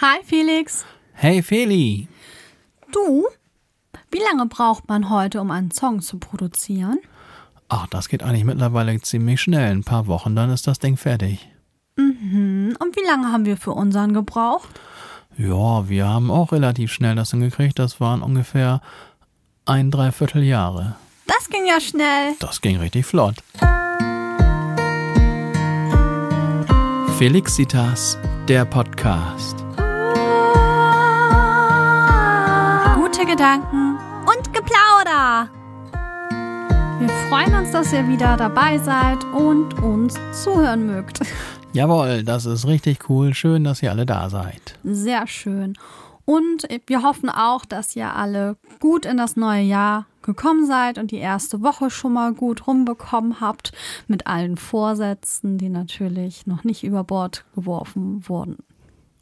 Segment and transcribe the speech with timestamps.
[0.00, 0.84] Hi Felix.
[1.12, 2.06] Hey Feli.
[2.92, 3.26] Du,
[4.12, 7.00] wie lange braucht man heute, um einen Song zu produzieren?
[7.68, 9.72] Ach, das geht eigentlich mittlerweile ziemlich schnell.
[9.72, 11.48] Ein paar Wochen, dann ist das Ding fertig.
[11.96, 12.76] Mhm.
[12.78, 14.68] Und wie lange haben wir für unseren gebraucht?
[15.36, 17.80] Ja, wir haben auch relativ schnell das hingekriegt.
[17.80, 18.80] Das waren ungefähr
[19.64, 20.94] ein Dreivierteljahre.
[21.26, 22.36] Das ging ja schnell.
[22.38, 23.34] Das ging richtig flott.
[27.18, 29.64] Felixitas, der Podcast.
[33.18, 35.50] Gute Gedanken und Geplauder.
[37.00, 41.22] Wir freuen uns, dass ihr wieder dabei seid und uns zuhören mögt.
[41.72, 43.34] Jawohl, das ist richtig cool.
[43.34, 44.78] Schön, dass ihr alle da seid.
[44.84, 45.76] Sehr schön.
[46.26, 51.10] Und wir hoffen auch, dass ihr alle gut in das neue Jahr gekommen seid und
[51.10, 53.72] die erste Woche schon mal gut rumbekommen habt
[54.06, 58.58] mit allen Vorsätzen, die natürlich noch nicht über Bord geworfen wurden.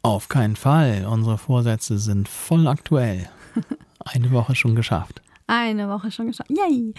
[0.03, 1.07] Auf keinen Fall.
[1.09, 3.27] Unsere Vorsätze sind voll aktuell.
[4.13, 5.21] Eine Woche schon geschafft.
[5.47, 6.49] Eine Woche schon geschafft.
[6.49, 6.93] Yay!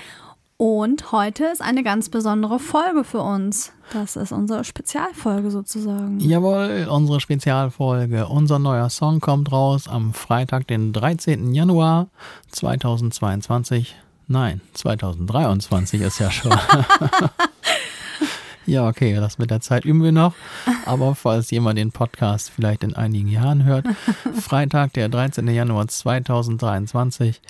[0.60, 3.72] Und heute ist eine ganz besondere Folge für uns.
[3.92, 6.18] Das ist unsere Spezialfolge sozusagen.
[6.18, 8.26] Jawohl, unsere Spezialfolge.
[8.26, 11.54] Unser neuer Song kommt raus am Freitag, den 13.
[11.54, 12.08] Januar
[12.48, 13.94] 2022.
[14.26, 16.50] Nein, 2023 ist ja schon.
[18.68, 20.34] ja, okay, das mit der Zeit üben wir noch.
[20.84, 23.86] Aber falls jemand den Podcast vielleicht in einigen Jahren hört,
[24.34, 25.48] Freitag, der 13.
[25.48, 27.40] Januar 2023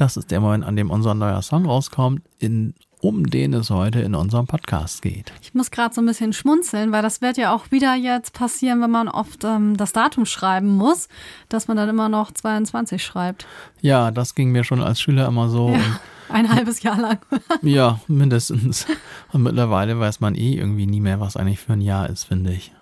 [0.00, 4.00] das ist der Moment, an dem unser neuer Song rauskommt, in, um den es heute
[4.00, 5.32] in unserem Podcast geht.
[5.42, 8.80] Ich muss gerade so ein bisschen schmunzeln, weil das wird ja auch wieder jetzt passieren,
[8.82, 11.08] wenn man oft ähm, das Datum schreiben muss,
[11.48, 13.46] dass man dann immer noch 22 schreibt.
[13.80, 15.70] Ja, das ging mir schon als Schüler immer so.
[15.70, 17.18] Ja, ein halbes Jahr lang.
[17.62, 18.86] ja, mindestens.
[19.32, 22.52] Und mittlerweile weiß man eh irgendwie nie mehr, was eigentlich für ein Jahr ist, finde
[22.52, 22.72] ich.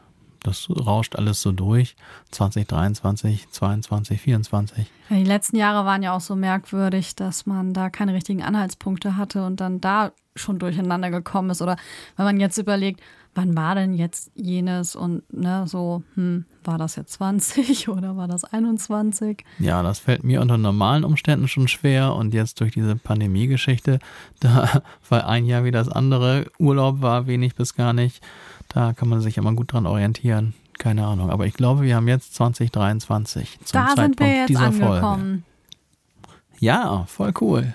[0.42, 1.96] Das rauscht alles so durch.
[2.30, 4.86] 2023, 22, 24.
[5.10, 9.44] Die letzten Jahre waren ja auch so merkwürdig, dass man da keine richtigen Anhaltspunkte hatte
[9.44, 11.62] und dann da schon durcheinander gekommen ist.
[11.62, 11.76] Oder
[12.16, 13.00] wenn man jetzt überlegt,
[13.34, 18.28] wann war denn jetzt jenes und ne, so, hm, war das jetzt 20 oder war
[18.28, 19.44] das 21?
[19.58, 23.98] Ja, das fällt mir unter normalen Umständen schon schwer und jetzt durch diese Pandemie-Geschichte,
[24.40, 28.22] da war ein Jahr wie das andere, Urlaub war wenig bis gar nicht
[28.68, 30.54] da kann man sich immer gut dran orientieren.
[30.78, 31.30] Keine Ahnung.
[31.30, 35.00] Aber ich glaube, wir haben jetzt 2023 zum da Zeitpunkt sind wir jetzt dieser angekommen.
[35.00, 35.42] Folge.
[36.60, 37.74] Ja, voll cool.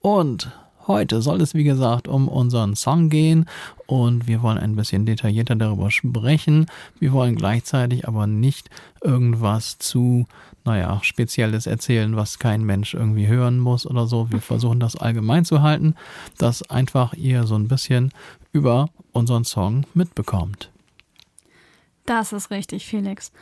[0.00, 0.50] Und
[0.86, 3.46] heute soll es, wie gesagt, um unseren Song gehen
[3.86, 6.66] und wir wollen ein bisschen detaillierter darüber sprechen.
[6.98, 8.70] Wir wollen gleichzeitig aber nicht
[9.02, 10.26] irgendwas zu,
[10.64, 14.30] naja, Spezielles erzählen, was kein Mensch irgendwie hören muss oder so.
[14.30, 15.94] Wir versuchen das allgemein zu halten,
[16.38, 18.12] dass einfach ihr so ein bisschen
[18.52, 20.70] über unseren Song mitbekommt.
[22.06, 23.32] Das ist richtig, Felix.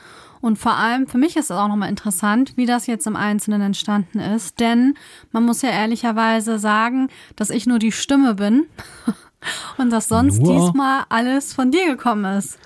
[0.41, 3.63] Und vor allem für mich ist es auch nochmal interessant, wie das jetzt im Einzelnen
[3.63, 4.61] entstanden ist.
[4.61, 4.95] Denn
[5.33, 8.65] man muss ja ehrlicherweise sagen, dass ich nur die Stimme bin
[9.79, 10.53] und dass sonst nur?
[10.55, 12.59] diesmal alles von dir gekommen ist.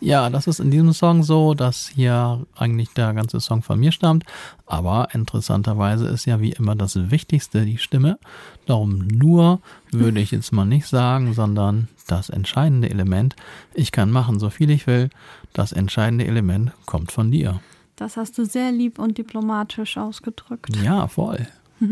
[0.00, 3.92] Ja, das ist in diesem Song so, dass hier eigentlich der ganze Song von mir
[3.92, 4.24] stammt.
[4.66, 8.18] Aber interessanterweise ist ja wie immer das Wichtigste die Stimme.
[8.66, 13.36] Darum nur würde ich jetzt mal nicht sagen, sondern das entscheidende Element.
[13.74, 15.10] Ich kann machen, so viel ich will.
[15.52, 17.60] Das entscheidende Element kommt von dir.
[17.96, 20.74] Das hast du sehr lieb und diplomatisch ausgedrückt.
[20.82, 21.46] Ja, voll.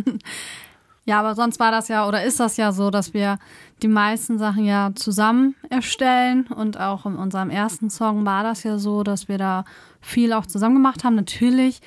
[1.06, 3.38] Ja, aber sonst war das ja oder ist das ja so, dass wir
[3.82, 8.78] die meisten Sachen ja zusammen erstellen und auch in unserem ersten Song war das ja
[8.78, 9.64] so, dass wir da
[10.00, 11.16] viel auch zusammen gemacht haben.
[11.16, 11.80] Natürlich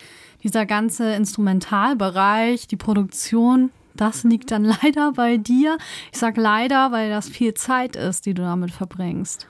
[0.44, 5.78] dieser ganze Instrumentalbereich, die Produktion, das liegt dann leider bei dir.
[6.12, 9.48] Ich sage leider, weil das viel Zeit ist, die du damit verbringst.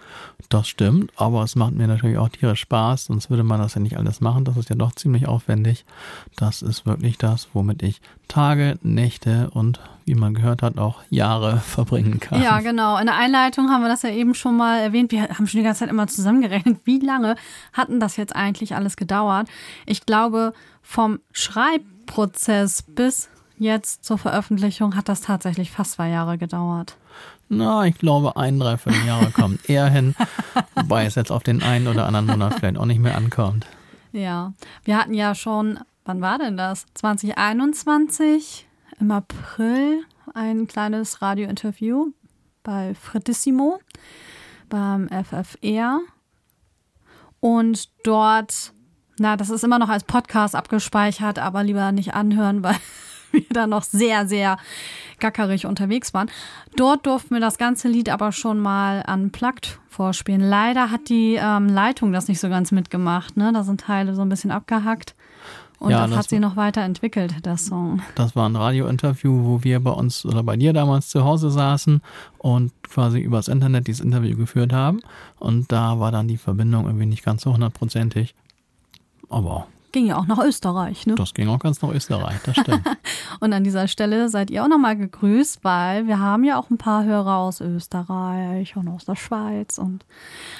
[0.50, 3.81] Das stimmt, aber es macht mir natürlich auch tierisch Spaß, sonst würde man das ja
[3.81, 4.46] nicht alles machen.
[4.46, 5.86] Das ist ja doch ziemlich aufwendig.
[6.36, 11.58] Das ist wirklich das, womit ich Tage, Nächte und wie man gehört hat, auch Jahre
[11.66, 12.42] verbringen kann.
[12.42, 12.98] Ja, genau.
[12.98, 15.12] In der Einleitung haben wir das ja eben schon mal erwähnt.
[15.12, 17.36] Wir haben schon die ganze Zeit immer zusammengerechnet, wie lange
[17.72, 19.48] hatten das jetzt eigentlich alles gedauert.
[19.86, 26.98] Ich glaube, vom Schreibprozess bis jetzt zur Veröffentlichung hat das tatsächlich fast zwei Jahre gedauert.
[27.50, 30.16] Na, ich glaube, ein, dreiviertel Jahre kommt eher hin,
[30.76, 33.66] wobei es jetzt auf den einen oder anderen Monat vielleicht auch nicht mehr ankommt.
[34.12, 34.54] Ja,
[34.84, 36.86] wir hatten ja schon, wann war denn das?
[36.96, 38.68] 2021
[39.00, 40.04] im April
[40.34, 42.08] ein kleines Radiointerview
[42.64, 43.80] bei Fredissimo
[44.70, 46.00] beim FFR.
[47.40, 48.74] Und dort,
[49.20, 52.76] na, das ist immer noch als Podcast abgespeichert, aber lieber nicht anhören, weil
[53.33, 54.57] wir da noch sehr, sehr
[55.19, 56.30] gackerig unterwegs waren.
[56.75, 60.41] Dort durften wir das ganze Lied aber schon mal unplugged vorspielen.
[60.41, 63.38] Leider hat die ähm, Leitung das nicht so ganz mitgemacht.
[63.38, 63.51] Ne?
[63.53, 65.15] Da sind Teile so ein bisschen abgehackt.
[65.80, 68.01] Und Ja, das, das hat sie noch weiterentwickelt, der Song.
[68.15, 72.01] Das war ein Radiointerview, wo wir bei uns oder bei dir damals zu Hause saßen
[72.38, 75.01] und quasi übers Internet dieses Interview geführt haben.
[75.39, 78.33] Und da war dann die Verbindung irgendwie nicht ganz so hundertprozentig.
[79.30, 81.13] Aber Ging ja auch nach Österreich, ne?
[81.13, 82.81] das ging auch ganz nach Österreich, das stimmt.
[83.40, 86.80] Und an dieser Stelle seid ihr auch nochmal gegrüßt, weil wir haben ja auch ein
[86.80, 90.04] paar Hörer aus Österreich und aus der Schweiz und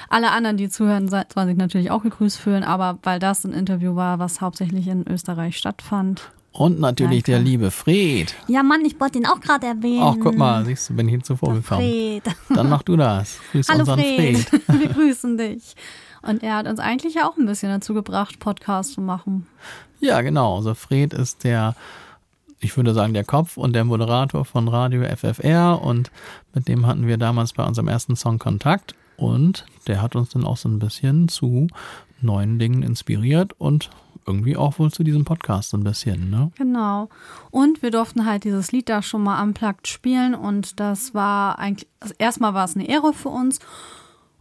[0.08, 3.96] alle anderen, die zuhören, sollen sich natürlich auch gegrüßt fühlen, aber weil das ein Interview
[3.96, 6.30] war, was hauptsächlich in Österreich stattfand.
[6.52, 7.32] Und natürlich Danke.
[7.32, 8.32] der liebe Fred.
[8.46, 10.04] Ja, Mann, ich wollte ihn auch gerade erwähnen.
[10.04, 11.80] Ach, guck mal, siehst du, bin ich zuvor gekommen.
[11.80, 12.22] Fred.
[12.48, 13.40] Dann mach du das.
[13.50, 14.38] Grüß Hallo unseren Fred.
[14.38, 14.62] Fred.
[14.80, 15.74] wir grüßen dich.
[16.26, 19.46] Und er hat uns eigentlich ja auch ein bisschen dazu gebracht, Podcast zu machen.
[20.00, 20.56] Ja, genau.
[20.56, 21.74] Also Fred ist der,
[22.60, 26.10] ich würde sagen, der Kopf und der Moderator von Radio FFR und
[26.54, 30.44] mit dem hatten wir damals bei unserem ersten Song Kontakt und der hat uns dann
[30.44, 31.68] auch so ein bisschen zu
[32.20, 33.90] neuen Dingen inspiriert und
[34.26, 36.50] irgendwie auch wohl zu diesem Podcast so ein bisschen, ne?
[36.56, 37.08] Genau.
[37.50, 41.88] Und wir durften halt dieses Lied da schon mal unplugged spielen und das war eigentlich,
[42.00, 43.58] also erstmal war es eine Ehre für uns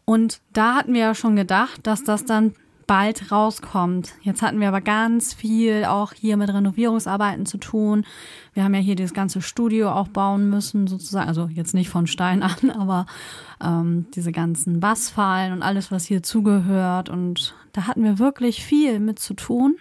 [0.06, 2.54] und da hatten wir ja schon gedacht, dass das dann
[2.88, 4.14] bald rauskommt.
[4.22, 8.06] Jetzt hatten wir aber ganz viel auch hier mit Renovierungsarbeiten zu tun.
[8.54, 11.28] Wir haben ja hier dieses ganze Studio auch bauen müssen, sozusagen.
[11.28, 13.06] Also jetzt nicht von Stein an, aber
[13.64, 17.10] ähm, diese ganzen Bassfallen und alles, was hier zugehört.
[17.10, 19.78] Und da hatten wir wirklich viel mit zu tun,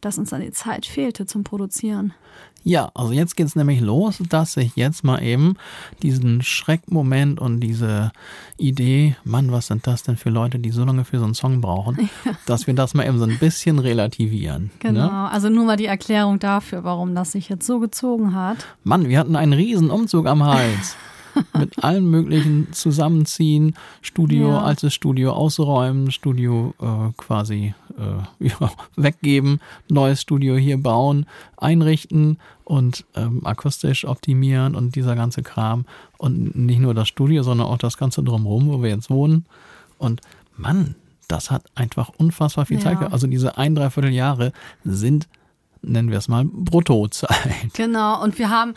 [0.00, 2.14] dass uns dann die Zeit fehlte zum Produzieren.
[2.64, 5.54] Ja, also jetzt geht's nämlich los, dass ich jetzt mal eben
[6.02, 8.12] diesen Schreckmoment und diese
[8.56, 11.60] Idee, Mann, was sind das denn für Leute, die so lange für so einen Song
[11.60, 12.10] brauchen,
[12.46, 14.70] dass wir das mal eben so ein bisschen relativieren.
[14.80, 15.06] Genau.
[15.06, 15.30] Ne?
[15.30, 18.66] Also nur mal die Erklärung dafür, warum das sich jetzt so gezogen hat.
[18.84, 20.96] Mann, wir hatten einen riesen Umzug am Hals.
[21.56, 24.62] Mit allen möglichen Zusammenziehen, Studio, Ja.
[24.62, 33.04] altes Studio ausräumen, Studio äh, quasi äh, ja, weggeben, neues Studio hier bauen, einrichten und
[33.14, 35.84] ähm, akustisch optimieren und dieser ganze Kram.
[36.16, 39.46] Und nicht nur das Studio, sondern auch das Ganze drumherum, wo wir jetzt wohnen.
[39.98, 40.20] Und
[40.56, 40.94] Mann,
[41.28, 42.84] das hat einfach unfassbar viel Ja.
[42.84, 43.12] Zeit.
[43.12, 44.52] Also diese ein, dreiviertel Jahre
[44.84, 45.28] sind,
[45.82, 47.72] nennen wir es mal, Bruttozeit.
[47.74, 48.22] Genau.
[48.22, 48.74] Und wir haben,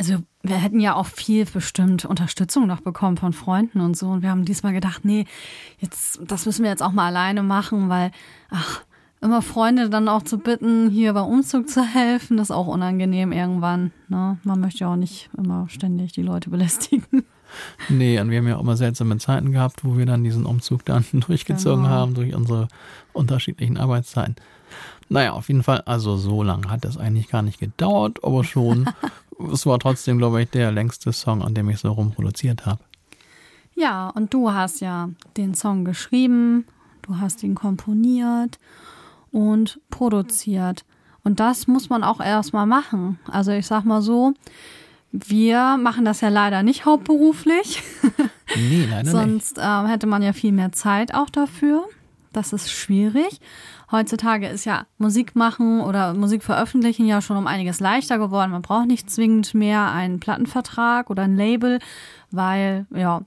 [0.00, 4.08] also wir hätten ja auch viel bestimmt Unterstützung noch bekommen von Freunden und so.
[4.08, 5.26] Und wir haben diesmal gedacht, nee,
[5.78, 8.10] jetzt, das müssen wir jetzt auch mal alleine machen, weil,
[8.50, 8.80] ach,
[9.20, 13.30] immer Freunde dann auch zu bitten, hier beim Umzug zu helfen, das ist auch unangenehm
[13.30, 13.92] irgendwann.
[14.08, 14.38] Ne?
[14.42, 17.24] Man möchte ja auch nicht immer ständig die Leute belästigen.
[17.90, 20.86] Nee, und wir haben ja auch immer seltsame Zeiten gehabt, wo wir dann diesen Umzug
[20.86, 21.94] dann durchgezogen Genau.
[21.94, 22.68] haben durch unsere
[23.12, 24.36] unterschiedlichen Arbeitszeiten.
[25.10, 28.88] Naja, auf jeden Fall, also so lange hat das eigentlich gar nicht gedauert, aber schon.
[29.52, 32.80] es war trotzdem, glaube ich, der längste Song, an dem ich so rumproduziert habe.
[33.74, 36.66] Ja, und du hast ja den Song geschrieben,
[37.02, 38.58] du hast ihn komponiert
[39.30, 40.84] und produziert.
[41.22, 43.18] Und das muss man auch erstmal machen.
[43.30, 44.32] Also ich sag mal so,
[45.12, 47.82] wir machen das ja leider nicht hauptberuflich,
[48.56, 49.12] Nee, leider nicht.
[49.12, 51.84] sonst ähm, hätte man ja viel mehr Zeit auch dafür.
[52.32, 53.40] Das ist schwierig.
[53.90, 58.52] Heutzutage ist ja Musik machen oder Musik veröffentlichen ja schon um einiges leichter geworden.
[58.52, 61.80] Man braucht nicht zwingend mehr einen Plattenvertrag oder ein Label,
[62.30, 63.22] weil ja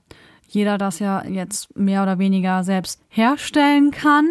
[0.48, 4.26] jeder das ja jetzt mehr oder weniger selbst herstellen kann.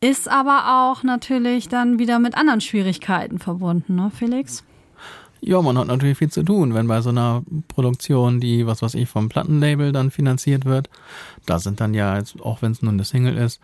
[0.00, 4.62] Ist aber auch natürlich dann wieder mit anderen Schwierigkeiten verbunden, ne, Felix?
[5.46, 8.94] Ja, man hat natürlich viel zu tun, wenn bei so einer Produktion, die, was weiß
[8.94, 10.90] ich, vom Plattenlabel dann finanziert wird,
[11.46, 13.60] da sind dann ja, jetzt, auch wenn es nur eine Single ist,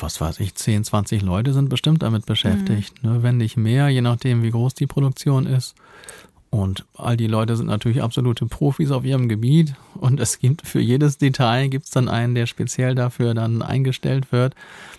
[0.00, 3.22] was weiß ich, 10, 20 Leute sind bestimmt damit beschäftigt, ne?
[3.22, 5.76] wenn nicht mehr, je nachdem, wie groß die Produktion ist.
[6.50, 10.80] Und all die Leute sind natürlich absolute Profis auf ihrem Gebiet und es gibt für
[10.80, 14.56] jedes Detail gibt es dann einen, der speziell dafür dann eingestellt wird.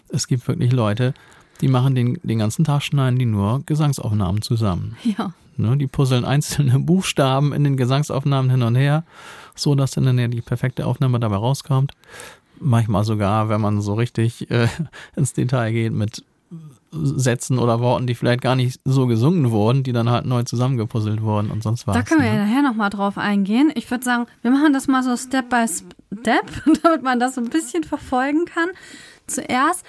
[0.08, 1.14] Es gibt wirklich Leute,
[1.60, 4.96] die machen den, den ganzen Tag schneiden die nur Gesangsaufnahmen zusammen.
[5.18, 5.34] Ja.
[5.58, 9.04] Ne, die puzzeln einzelne Buchstaben in den Gesangsaufnahmen hin und her,
[9.56, 11.94] so dass dann nachher die perfekte Aufnahme dabei rauskommt.
[12.60, 14.68] Manchmal sogar, wenn man so richtig äh,
[15.16, 16.24] ins Detail geht mit
[16.92, 21.22] Sätzen oder Worten, die vielleicht gar nicht so gesungen wurden, die dann halt neu zusammengepuzzelt
[21.22, 21.96] wurden und sonst was.
[21.96, 22.46] Da können wir ja ne?
[22.46, 23.72] nachher nochmal drauf eingehen.
[23.76, 26.46] Ich würde sagen, wir machen das mal so Step by Step,
[26.84, 28.70] damit man das so ein bisschen verfolgen kann.
[29.28, 29.86] Zuerst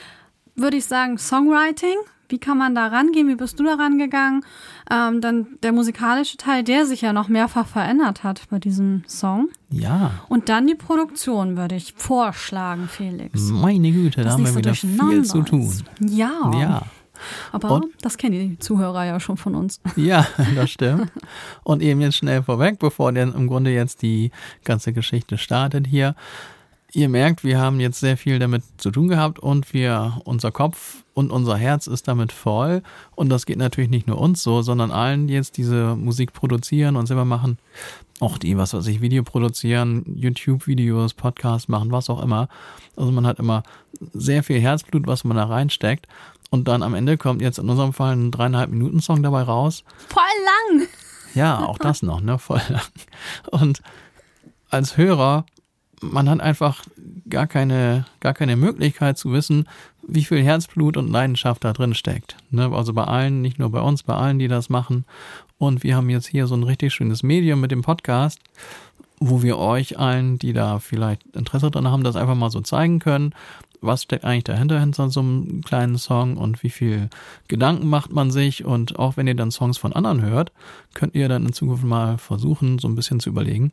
[0.54, 1.96] würde ich sagen Songwriting.
[2.28, 3.28] Wie kann man da rangehen?
[3.28, 4.44] Wie bist du da rangegangen?
[4.90, 9.48] Ähm, dann der musikalische Teil, der sich ja noch mehrfach verändert hat bei diesem Song.
[9.70, 13.40] Ja, Und dann die Produktion würde ich vorschlagen, Felix.
[13.50, 15.72] meine Güte, da Dass haben wir so wieder viel zu tun.
[16.00, 16.50] Ja.
[16.58, 16.82] Ja,
[17.52, 19.80] Aber Und- das kennen die Zuhörer ja schon von uns.
[19.96, 21.10] Ja, das stimmt.
[21.62, 24.30] Und eben jetzt schnell vorweg, bevor denn im Grunde jetzt die
[24.64, 26.14] ganze Geschichte startet hier.
[26.96, 31.04] Ihr merkt, wir haben jetzt sehr viel damit zu tun gehabt und wir, unser Kopf
[31.12, 32.82] und unser Herz ist damit voll.
[33.14, 36.96] Und das geht natürlich nicht nur uns so, sondern allen, die jetzt diese Musik produzieren
[36.96, 37.58] und selber machen.
[38.18, 42.48] Auch die, was weiß ich, Video produzieren, YouTube-Videos, Podcasts machen, was auch immer.
[42.96, 43.62] Also man hat immer
[44.14, 46.06] sehr viel Herzblut, was man da reinsteckt.
[46.48, 49.84] Und dann am Ende kommt jetzt in unserem Fall ein dreieinhalb Minuten Song dabei raus.
[50.08, 50.22] Voll
[50.78, 50.88] lang!
[51.34, 52.38] Ja, auch das noch, ne?
[52.38, 52.80] Voll lang.
[53.50, 53.82] Und
[54.70, 55.44] als Hörer,
[56.00, 56.84] man hat einfach
[57.28, 59.66] gar keine, gar keine Möglichkeit zu wissen,
[60.06, 62.36] wie viel Herzblut und Leidenschaft da drin steckt.
[62.50, 62.70] Ne?
[62.72, 65.04] Also bei allen, nicht nur bei uns, bei allen, die das machen.
[65.58, 68.40] Und wir haben jetzt hier so ein richtig schönes Medium mit dem Podcast,
[69.18, 72.98] wo wir euch allen, die da vielleicht Interesse dran haben, das einfach mal so zeigen
[72.98, 73.34] können.
[73.80, 77.08] Was steckt eigentlich dahinter, hinter so einem kleinen Song und wie viel
[77.48, 78.64] Gedanken macht man sich?
[78.64, 80.52] Und auch wenn ihr dann Songs von anderen hört,
[80.94, 83.72] könnt ihr dann in Zukunft mal versuchen, so ein bisschen zu überlegen,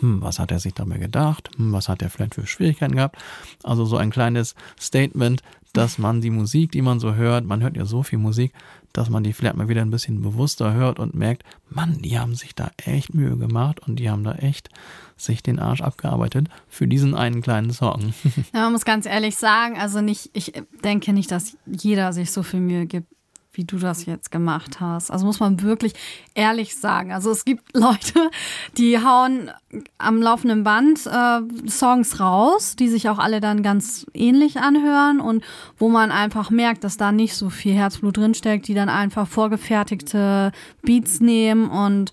[0.00, 1.50] hm, was hat er sich dabei gedacht?
[1.56, 3.16] Hm, was hat er vielleicht für Schwierigkeiten gehabt?
[3.62, 5.42] Also so ein kleines Statement,
[5.72, 8.52] dass man die Musik, die man so hört, man hört ja so viel Musik,
[8.92, 12.34] dass man die vielleicht mal wieder ein bisschen bewusster hört und merkt, Mann, die haben
[12.34, 14.68] sich da echt Mühe gemacht und die haben da echt
[15.16, 18.14] sich den Arsch abgearbeitet für diesen einen kleinen Song.
[18.52, 20.52] Ja, man muss ganz ehrlich sagen, also nicht, ich
[20.82, 23.06] denke nicht, dass jeder sich so viel Mühe gibt,
[23.52, 25.10] wie du das jetzt gemacht hast.
[25.10, 25.94] Also muss man wirklich
[26.34, 27.12] ehrlich sagen.
[27.12, 28.30] Also es gibt Leute,
[28.76, 29.50] die hauen
[29.98, 35.44] am laufenden Band äh, Songs raus, die sich auch alle dann ganz ähnlich anhören und
[35.78, 40.52] wo man einfach merkt, dass da nicht so viel Herzblut drinsteckt, die dann einfach vorgefertigte
[40.82, 42.12] Beats nehmen und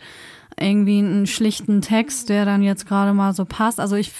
[0.59, 3.79] irgendwie einen schlichten Text, der dann jetzt gerade mal so passt.
[3.79, 4.11] Also ich,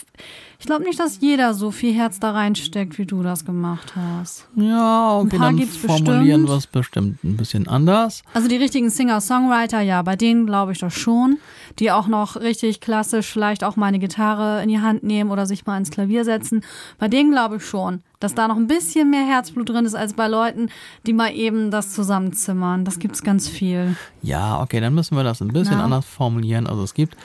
[0.60, 4.48] ich glaube nicht, dass jeder so viel Herz da reinsteckt, wie du das gemacht hast.
[4.56, 6.48] Ja, okay, paar dann gibt's formulieren bestimmt.
[6.50, 8.24] wir es bestimmt ein bisschen anders.
[8.34, 11.38] Also die richtigen Singer-Songwriter, ja, bei denen glaube ich das schon.
[11.80, 15.46] Die auch noch richtig klassisch vielleicht auch mal eine Gitarre in die Hand nehmen oder
[15.46, 16.64] sich mal ins Klavier setzen.
[16.98, 20.14] Bei denen glaube ich schon, dass da noch ein bisschen mehr Herzblut drin ist als
[20.14, 20.70] bei Leuten,
[21.06, 22.84] die mal eben das zusammenzimmern.
[22.84, 23.96] Das gibt's ganz viel.
[24.24, 25.84] Ja, okay, dann müssen wir das ein bisschen Ja.
[25.84, 26.66] anders formulieren.
[26.66, 27.16] Also es gibt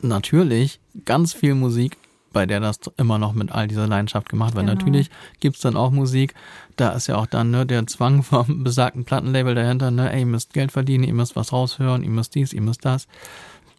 [0.00, 1.96] natürlich ganz viel Musik,
[2.32, 4.66] bei der das immer noch mit all dieser Leidenschaft gemacht wird.
[4.66, 4.78] Genau.
[4.78, 5.10] Natürlich
[5.40, 6.34] gibt's dann auch Musik,
[6.76, 10.26] da ist ja auch dann ne, der Zwang vom besagten Plattenlabel dahinter, ne, ey, ihr
[10.26, 13.06] müsst Geld verdienen, ihr müsst was raushören, ihr müsst dies, ihr müsst das.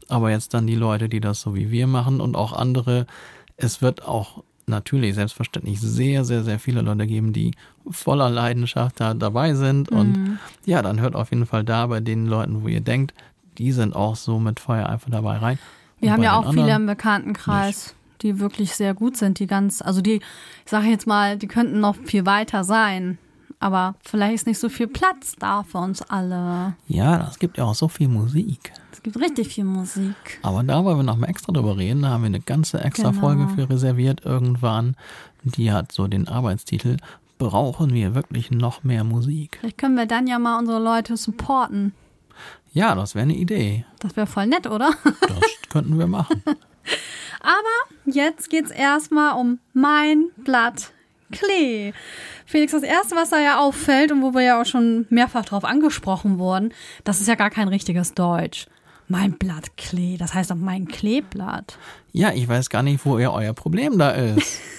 [0.10, 3.08] Aber jetzt dann die Leute, die das so wie wir machen und auch andere,
[3.58, 7.52] es wird auch natürlich selbstverständlich sehr, sehr, sehr viele Leute geben, die
[7.90, 9.90] voller Leidenschaft da dabei sind.
[9.90, 13.14] Und ja, dann hört auf jeden Fall da bei den Leuten, wo ihr denkt,
[13.58, 15.60] die sind auch so mit Feuer einfach dabei rein.
[16.00, 19.82] Wir Und haben ja auch viele im Bekanntenkreis, die wirklich sehr gut sind, die ganz,
[19.82, 23.18] also die, ich sage jetzt mal, die könnten noch viel weiter sein.
[23.60, 26.76] Aber vielleicht ist nicht so viel Platz da für uns alle.
[26.88, 28.74] Ja, es gibt ja auch so viel Musik.
[28.92, 30.16] Es gibt richtig viel Musik.
[30.42, 32.02] Aber da wollen wir noch mal extra drüber reden.
[32.02, 33.22] Da haben wir eine ganze extra Genau.
[33.22, 34.96] Folge für reserviert irgendwann.
[35.44, 36.98] Die hat so den Arbeitstitel
[37.38, 39.58] Brauchen wir wirklich noch mehr Musik?
[39.60, 41.94] Vielleicht können wir dann ja mal unsere Leute supporten.
[42.74, 43.86] Ja, das wäre eine Idee.
[44.00, 44.92] Das wäre voll nett, oder?
[45.04, 45.40] Das
[45.70, 46.44] könnten wir machen.
[47.44, 50.94] Aber jetzt geht's erstmal um mein Blatt
[51.32, 51.94] Klee.
[52.46, 55.66] Felix, das erste, was da ja auffällt und wo wir ja auch schon mehrfach drauf
[55.66, 56.74] angesprochen wurden,
[57.04, 58.68] das ist ja gar kein richtiges Deutsch.
[59.10, 61.78] Mein Blatt Klee, das heißt doch mein Kleeblatt.
[62.14, 64.62] Ja, ich weiß gar nicht, wo ihr euer Problem da ist.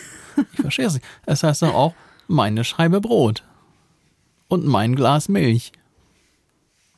[0.53, 1.07] Ich verstehe es nicht.
[1.27, 1.95] Es heißt doch auch
[2.27, 3.45] meine Scheibe Brot
[4.49, 5.71] und mein Glas Milch.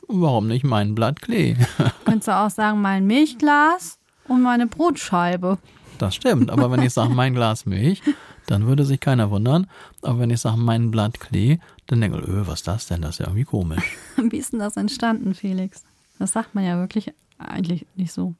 [0.08, 1.54] Warum nicht mein Blatt Klee?
[2.06, 5.58] Könntest du auch sagen, mein Milchglas und meine Brotscheibe.
[5.98, 8.02] Das stimmt, aber wenn ich sage mein Glas Milch,
[8.46, 9.66] dann würde sich keiner wundern.
[10.02, 13.02] Aber wenn ich sage mein Blatt Klee, dann denke ich, öh, was ist das denn?
[13.02, 13.96] Das ist ja irgendwie komisch.
[14.16, 15.84] Wie ist denn das entstanden, Felix?
[16.18, 18.34] Das sagt man ja wirklich eigentlich nicht so.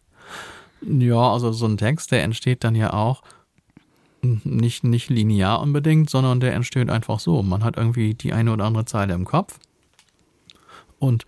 [0.83, 3.23] Ja, also so ein Text, der entsteht dann ja auch
[4.23, 7.43] nicht, nicht linear unbedingt, sondern der entsteht einfach so.
[7.43, 9.59] Man hat irgendwie die eine oder andere Zeile im Kopf
[10.99, 11.25] und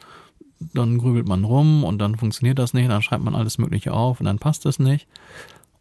[0.61, 4.21] dann grübelt man rum und dann funktioniert das nicht, dann schreibt man alles Mögliche auf
[4.21, 5.07] und dann passt es nicht.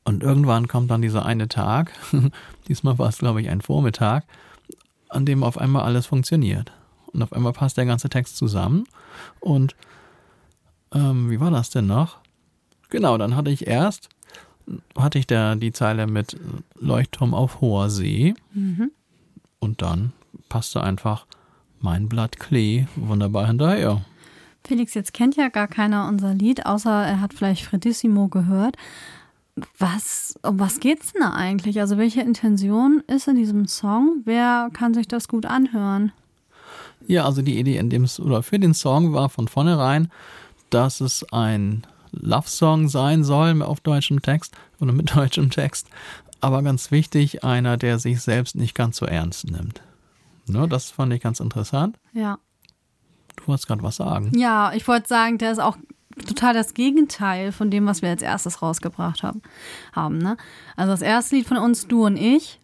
[0.04, 1.92] Und irgendwann kommt dann dieser eine Tag,
[2.68, 4.26] diesmal war es, glaube ich, ein Vormittag,
[5.10, 6.72] an dem auf einmal alles funktioniert.
[7.14, 8.86] Und auf einmal passt der ganze Text zusammen.
[9.40, 9.76] Und
[10.94, 12.18] ähm, wie war das denn noch?
[12.90, 14.10] Genau, dann hatte ich erst,
[14.98, 16.38] hatte ich da die Zeile mit
[16.80, 18.34] Leuchtturm auf hoher See.
[19.60, 20.14] Und dann
[20.50, 21.26] passte einfach
[21.80, 24.06] mein Blatt Klee wunderbar hinterher.
[24.68, 28.76] Felix, jetzt kennt ja gar keiner unser Lied, außer er hat vielleicht Fredissimo gehört.
[29.80, 31.80] Was, um was geht's denn da eigentlich?
[31.80, 34.22] Also welche Intention ist in diesem Song?
[34.26, 36.12] Wer kann sich das gut anhören?
[37.08, 40.12] Ja, also die Idee in dem oder für den Song war von vornherein,
[40.70, 45.88] dass es ein Love-Song sein soll auf deutschem Text oder mit deutschem Text.
[46.42, 49.82] Aber ganz wichtig, einer, der sich selbst nicht ganz so ernst nimmt.
[50.46, 51.98] Ne, das fand ich ganz interessant.
[52.14, 52.38] Ja.
[53.38, 54.32] Du wolltest gerade was sagen.
[54.36, 55.78] Ja, ich wollte sagen, der ist auch
[56.26, 59.42] total das Gegenteil von dem, was wir als erstes rausgebracht haben.
[59.94, 60.38] haben ne?
[60.76, 62.60] Also das erste Lied von uns, du und ich.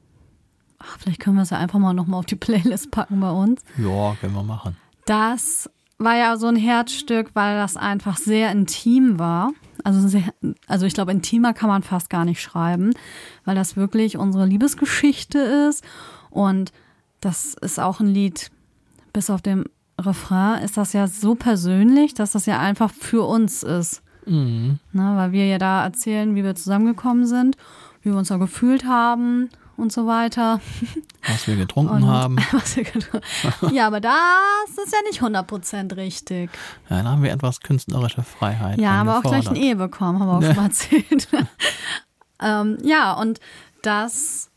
[0.79, 3.61] Ach, vielleicht können wir es ja einfach mal nochmal auf die Playlist packen bei uns.
[3.77, 4.75] Ja, können wir machen.
[5.05, 9.51] Das war ja so ein Herzstück, weil das einfach sehr intim war.
[9.83, 10.33] Also, sehr,
[10.67, 12.93] also ich glaube, intimer kann man fast gar nicht schreiben,
[13.45, 15.83] weil das wirklich unsere Liebesgeschichte ist.
[16.29, 16.71] Und
[17.21, 18.51] das ist auch ein Lied,
[19.13, 19.65] bis auf dem
[19.99, 24.01] Refrain ist das ja so persönlich, dass das ja einfach für uns ist.
[24.25, 24.79] Mhm.
[24.91, 27.57] Na, weil wir ja da erzählen, wie wir zusammengekommen sind,
[28.01, 30.61] wie wir uns da gefühlt haben und so weiter.
[31.27, 32.37] Was wir getrunken und, haben.
[32.75, 33.25] Wir getrunken.
[33.73, 34.13] ja, aber das
[34.83, 36.49] ist ja nicht 100% richtig.
[36.89, 38.77] Ja, da haben wir etwas künstlerische Freiheit.
[38.77, 41.29] Ja, aber auch gleich eine Ehe bekommen, haben wir auch schon mal erzählt.
[42.41, 43.39] ähm, ja, und
[43.83, 44.51] das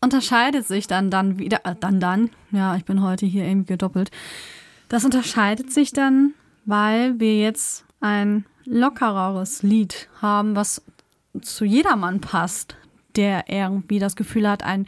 [0.00, 4.12] unterscheidet sich dann dann wieder, äh, dann dann, ja, ich bin heute hier irgendwie gedoppelt.
[4.88, 10.82] Das unterscheidet sich dann, weil wir jetzt ein lockereres Lied haben, was
[11.40, 12.76] zu jedermann passt,
[13.16, 14.86] der irgendwie das Gefühl hat, ein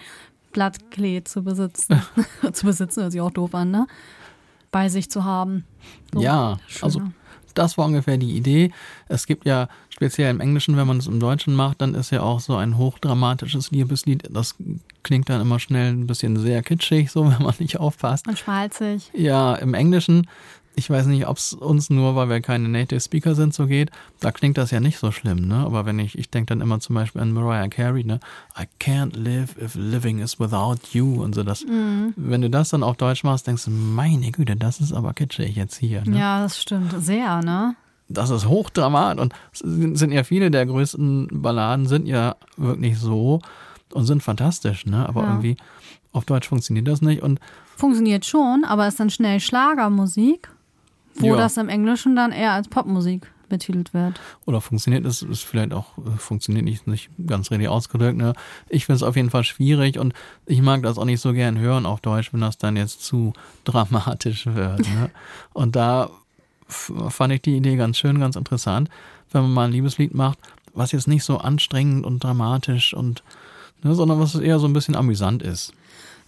[0.53, 2.01] Blattklee zu besitzen.
[2.53, 3.87] zu besitzen hört sich auch doof an, ne?
[4.71, 5.65] Bei sich zu haben.
[6.13, 6.85] So, ja, schöner.
[6.85, 7.03] also
[7.55, 8.73] das war ungefähr die Idee.
[9.09, 12.23] Es gibt ja speziell im Englischen, wenn man es im Deutschen macht, dann ist ja
[12.23, 14.29] auch so ein hochdramatisches Liebeslied.
[14.31, 14.55] Das
[15.03, 18.29] klingt dann immer schnell ein bisschen sehr kitschig, so wenn man nicht aufpasst.
[18.29, 19.11] Und schmalzig.
[19.13, 20.29] Ja, im Englischen
[20.77, 23.91] ich weiß nicht, ob es uns nur, weil wir keine Native Speaker sind, so geht.
[24.21, 25.57] Da klingt das ja nicht so schlimm, ne?
[25.57, 28.21] Aber wenn ich, ich denke dann immer zum Beispiel an Mariah Carey, ne?
[28.57, 31.65] I can't live if living is without you und so das.
[31.65, 32.15] Mhm.
[32.15, 35.57] Wenn du das dann auf Deutsch machst, denkst du, meine Güte, das ist aber kitschig
[35.57, 36.05] jetzt hier.
[36.05, 36.17] Ne?
[36.17, 36.95] Ja, das stimmt.
[37.03, 37.75] Sehr, ne?
[38.09, 43.41] Das ist hochdramat und sind ja viele der größten Balladen sind ja wirklich so
[43.93, 45.09] und sind fantastisch, ne?
[45.09, 45.29] Aber ja.
[45.29, 45.57] irgendwie
[46.13, 47.39] auf Deutsch funktioniert das nicht und
[47.77, 50.49] funktioniert schon, aber ist dann schnell Schlagermusik
[51.21, 51.37] wo ja.
[51.37, 54.21] das im Englischen dann eher als Popmusik betitelt wird.
[54.45, 58.19] Oder funktioniert es, ist vielleicht auch, äh, funktioniert nicht, nicht ganz richtig ausgedrückt.
[58.19, 58.35] Ne?
[58.69, 60.13] Ich finde es auf jeden Fall schwierig und
[60.45, 63.33] ich mag das auch nicht so gern hören auf Deutsch, wenn das dann jetzt zu
[63.65, 64.81] dramatisch wird.
[64.81, 65.11] Ne?
[65.55, 66.11] und da
[66.69, 68.89] fand ich die Idee ganz schön, ganz interessant,
[69.33, 70.39] wenn man mal ein Liebeslied macht,
[70.75, 73.23] was jetzt nicht so anstrengend und dramatisch und,
[73.83, 75.73] ne, sondern was eher so ein bisschen amüsant ist.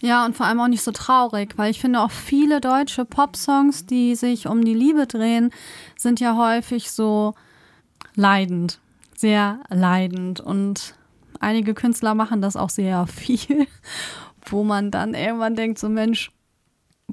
[0.01, 3.85] Ja, und vor allem auch nicht so traurig, weil ich finde auch viele deutsche Popsongs,
[3.85, 5.51] die sich um die Liebe drehen,
[5.95, 7.35] sind ja häufig so
[8.15, 8.79] leidend,
[9.15, 10.39] sehr leidend.
[10.39, 10.95] Und
[11.39, 13.67] einige Künstler machen das auch sehr viel,
[14.47, 16.31] wo man dann irgendwann denkt, so Mensch,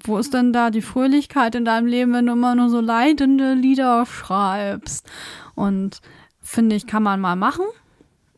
[0.04, 3.54] wo ist denn da die Fröhlichkeit in deinem Leben, wenn du immer nur so leidende
[3.54, 5.06] Lieder schreibst?
[5.54, 6.00] Und
[6.40, 7.64] finde ich, kann man mal machen.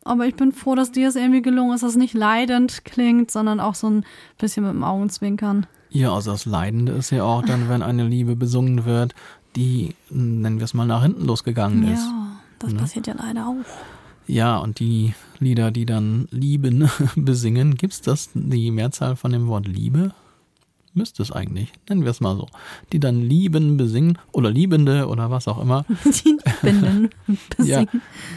[0.03, 3.29] Aber ich bin froh, dass dir es irgendwie gelungen ist, dass es nicht leidend klingt,
[3.29, 4.05] sondern auch so ein
[4.39, 5.67] bisschen mit dem Augenzwinkern.
[5.89, 9.13] Ja, also das Leidende ist ja auch dann, wenn eine Liebe besungen wird,
[9.55, 12.05] die, nennen wir es mal, nach hinten losgegangen ist.
[12.05, 12.79] Ja, das ne?
[12.79, 13.55] passiert ja leider auch.
[14.25, 19.47] Ja, und die Lieder, die dann Lieben besingen, gibt es das, die Mehrzahl von dem
[19.47, 20.13] Wort Liebe?
[20.93, 22.47] Müsste es eigentlich, nennen wir es mal so.
[22.91, 25.85] Die dann Lieben besingen oder Liebende oder was auch immer.
[26.05, 27.09] Die Liebenden
[27.57, 27.87] besingen.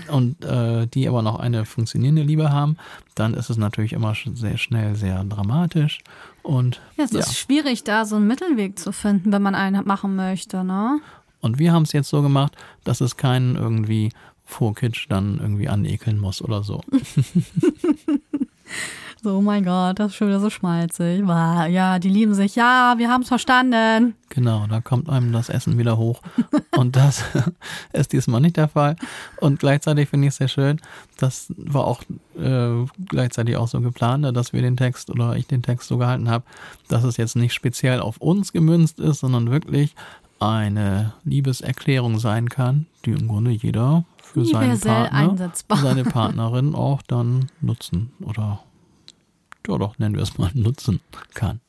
[0.06, 2.76] ja, und äh, die aber noch eine funktionierende Liebe haben,
[3.16, 5.98] dann ist es natürlich immer sehr schnell sehr dramatisch.
[6.42, 7.20] Und, ja, es ja.
[7.20, 11.00] ist schwierig, da so einen Mittelweg zu finden, wenn man einen machen möchte, ne?
[11.40, 14.10] Und wir haben es jetzt so gemacht, dass es keinen irgendwie
[14.44, 16.82] Vorkitsch dann irgendwie anekeln muss oder so.
[19.24, 21.26] So, oh mein Gott, das ist schon wieder so schmalzig.
[21.26, 22.56] Ja, die lieben sich.
[22.56, 24.14] Ja, wir haben es verstanden.
[24.28, 26.20] Genau, da kommt einem das Essen wieder hoch.
[26.76, 27.24] Und das
[27.94, 28.96] ist diesmal nicht der Fall.
[29.40, 30.78] Und gleichzeitig finde ich es sehr schön,
[31.16, 32.02] das war auch
[32.38, 35.96] äh, gleichzeitig auch so geplant, ne, dass wir den Text oder ich den Text so
[35.96, 36.44] gehalten habe,
[36.88, 39.94] dass es jetzt nicht speziell auf uns gemünzt ist, sondern wirklich
[40.38, 47.46] eine Liebeserklärung sein kann, die im Grunde jeder für seinen Partner, seine Partnerin auch dann
[47.62, 48.60] nutzen oder
[49.66, 51.00] ja doch, nennen wir es mal, nutzen
[51.34, 51.60] kann.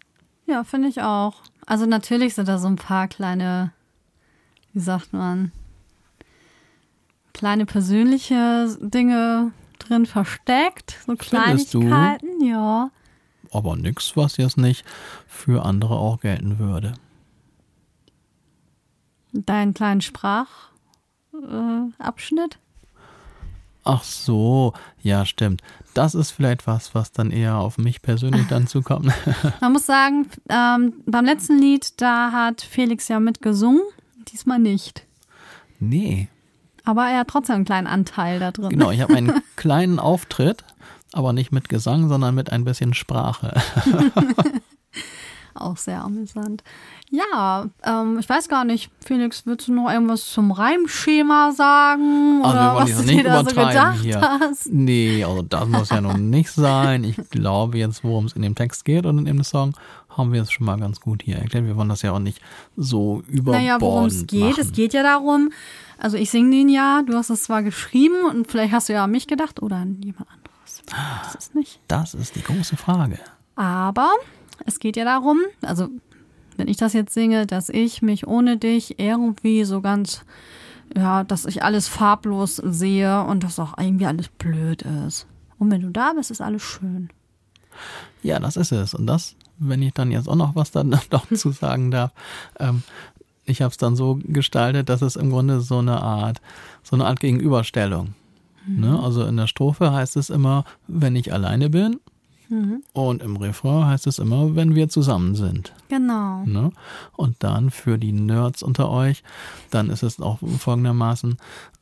[0.45, 1.41] Ja, finde ich auch.
[1.65, 3.71] Also natürlich sind da so ein paar kleine,
[4.73, 5.51] wie sagt man,
[7.33, 10.99] kleine persönliche Dinge drin versteckt.
[11.05, 12.91] So Kleinigkeiten, ja.
[13.51, 14.85] Aber nichts, was jetzt nicht
[15.27, 16.93] für andere auch gelten würde.
[19.33, 22.59] Deinen kleinen Sprachabschnitt?
[23.85, 25.61] Ach so, ja, stimmt.
[25.93, 29.13] Das ist vielleicht was, was dann eher auf mich persönlich dann zukommt.
[29.61, 33.81] Man muss sagen, ähm, beim letzten Lied, da hat Felix ja mitgesungen,
[34.27, 35.05] diesmal nicht.
[35.79, 36.27] Nee.
[36.83, 38.69] Aber er hat trotzdem einen kleinen Anteil da drin.
[38.69, 40.63] Genau, ich habe einen kleinen Auftritt,
[41.13, 43.53] aber nicht mit Gesang, sondern mit ein bisschen Sprache.
[45.53, 46.63] Auch sehr amüsant.
[47.11, 52.41] Ja, ähm, ich weiß gar nicht, Felix, willst du noch irgendwas zum Reimschema sagen?
[52.43, 54.21] Also oder wir wollen was nicht dir da so gedacht hier.
[54.21, 54.67] hast?
[54.73, 57.03] Nee, also das muss ja nun nicht sein.
[57.03, 59.73] Ich glaube jetzt, worum es in dem Text geht und in dem Song,
[60.09, 61.65] haben wir es schon mal ganz gut hier erklärt.
[61.65, 62.41] Wir wollen das ja auch nicht
[62.75, 64.61] so überbordend Naja, worum es geht, machen.
[64.61, 65.51] es geht ja darum,
[65.97, 69.03] also ich singe den ja, du hast es zwar geschrieben und vielleicht hast du ja
[69.03, 70.81] an mich gedacht oder an jemand anderes.
[71.23, 71.79] Das ist nicht.
[71.87, 73.19] Das ist die große Frage.
[73.55, 74.09] Aber
[74.65, 75.89] es geht ja darum, also
[76.57, 80.23] wenn ich das jetzt singe, dass ich mich ohne dich irgendwie so ganz,
[80.95, 85.27] ja, dass ich alles farblos sehe und dass auch irgendwie alles blöd ist.
[85.57, 87.09] Und wenn du da bist, ist alles schön.
[88.23, 88.93] Ja, das ist es.
[88.93, 92.11] Und das, wenn ich dann jetzt auch noch was dann noch zu sagen darf,
[92.59, 92.83] ähm,
[93.45, 96.41] ich habe es dann so gestaltet, dass es im Grunde so eine Art,
[96.83, 98.15] so eine Art Gegenüberstellung.
[98.67, 98.99] Ne?
[98.99, 101.99] Also in der Strophe heißt es immer, wenn ich alleine bin.
[102.93, 105.73] Und im Refrain heißt es immer, wenn wir zusammen sind.
[105.89, 106.43] Genau.
[106.45, 106.71] Ne?
[107.15, 109.23] Und dann für die Nerds unter euch,
[109.71, 111.37] dann ist es auch folgendermaßen,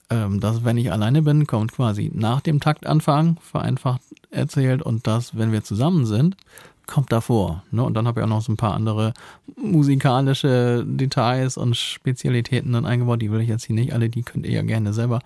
[0.09, 5.37] ähm, dass wenn ich alleine bin, kommt quasi nach dem Taktanfang, vereinfacht erzählt, und das,
[5.37, 6.35] wenn wir zusammen sind,
[6.85, 7.63] kommt davor.
[7.71, 7.83] Ne?
[7.83, 9.13] Und dann habe ich auch noch so ein paar andere
[9.55, 13.21] musikalische Details und Spezialitäten dann eingebaut.
[13.21, 15.19] Die will ich jetzt hier nicht alle, die könnt ihr ja gerne selber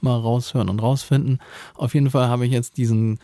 [0.00, 1.38] mal raushören und rausfinden.
[1.76, 3.18] Auf jeden Fall habe ich jetzt diesen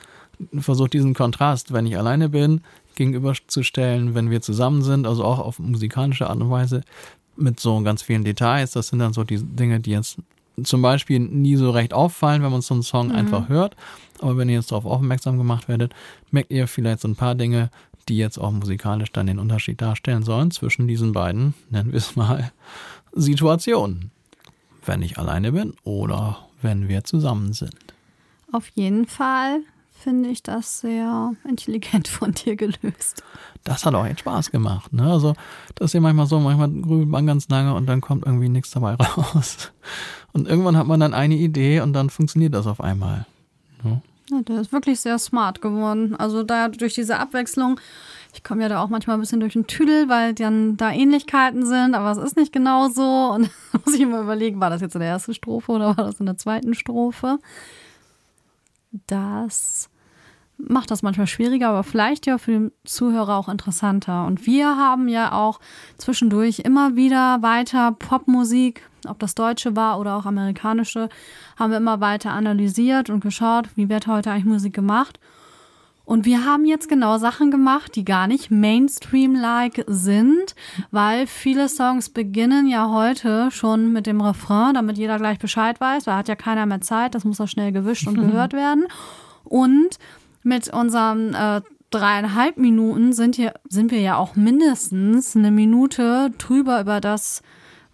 [0.59, 2.62] versucht, diesen Kontrast, wenn ich alleine bin,
[2.94, 6.83] gegenüberzustellen, wenn wir zusammen sind, also auch auf musikalische Art und Weise
[7.37, 8.72] mit so ganz vielen Details.
[8.72, 10.18] Das sind dann so die Dinge, die jetzt
[10.62, 13.76] zum Beispiel nie so recht auffallen, wenn man so einen Song einfach hört.
[14.20, 15.94] Aber wenn ihr jetzt darauf aufmerksam gemacht werdet,
[16.31, 17.70] merkt ihr vielleicht so ein paar Dinge,
[18.09, 22.16] die jetzt auch musikalisch dann den Unterschied darstellen sollen zwischen diesen beiden, nennen wir es
[22.16, 22.53] mal,
[23.12, 24.11] Situationen.
[24.85, 27.76] Wenn ich alleine bin oder wenn wir zusammen sind.
[28.53, 29.61] Auf jeden Fall
[30.02, 33.22] finde ich das sehr intelligent von dir gelöst.
[33.64, 34.92] Das hat auch echt Spaß gemacht.
[34.92, 35.10] Ne?
[35.10, 35.34] Also,
[35.74, 38.70] das ist ja manchmal so, manchmal grübelt man ganz lange und dann kommt irgendwie nichts
[38.70, 39.72] dabei raus.
[40.32, 43.26] Und irgendwann hat man dann eine Idee und dann funktioniert das auf einmal.
[43.84, 44.00] Ne?
[44.30, 46.14] Ja, der ist wirklich sehr smart geworden.
[46.16, 47.80] Also da durch diese Abwechslung,
[48.32, 51.66] ich komme ja da auch manchmal ein bisschen durch den Tüdel, weil dann da Ähnlichkeiten
[51.66, 53.32] sind, aber es ist nicht genau so.
[53.34, 56.04] Und da muss ich immer überlegen, war das jetzt in der ersten Strophe oder war
[56.04, 57.38] das in der zweiten Strophe?
[58.92, 59.90] Das
[60.68, 64.26] macht das manchmal schwieriger, aber vielleicht ja für den Zuhörer auch interessanter.
[64.26, 65.61] Und wir haben ja auch
[65.96, 71.09] zwischendurch immer wieder weiter Popmusik, ob das deutsche war oder auch amerikanische,
[71.57, 75.18] haben wir immer weiter analysiert und geschaut, wie wird heute eigentlich Musik gemacht.
[76.11, 80.57] Und wir haben jetzt genau Sachen gemacht, die gar nicht Mainstream-like sind,
[80.90, 86.09] weil viele Songs beginnen ja heute schon mit dem Refrain, damit jeder gleich Bescheid weiß,
[86.09, 88.87] weil hat ja keiner mehr Zeit, das muss ja schnell gewischt und gehört werden.
[89.44, 90.01] Und
[90.42, 96.81] mit unseren äh, dreieinhalb Minuten sind, hier, sind wir ja auch mindestens eine Minute drüber
[96.81, 97.40] über das,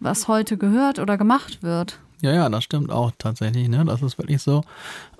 [0.01, 1.99] was heute gehört oder gemacht wird.
[2.23, 3.85] Ja, ja, das stimmt auch tatsächlich, ne?
[3.85, 4.63] Das ist wirklich so.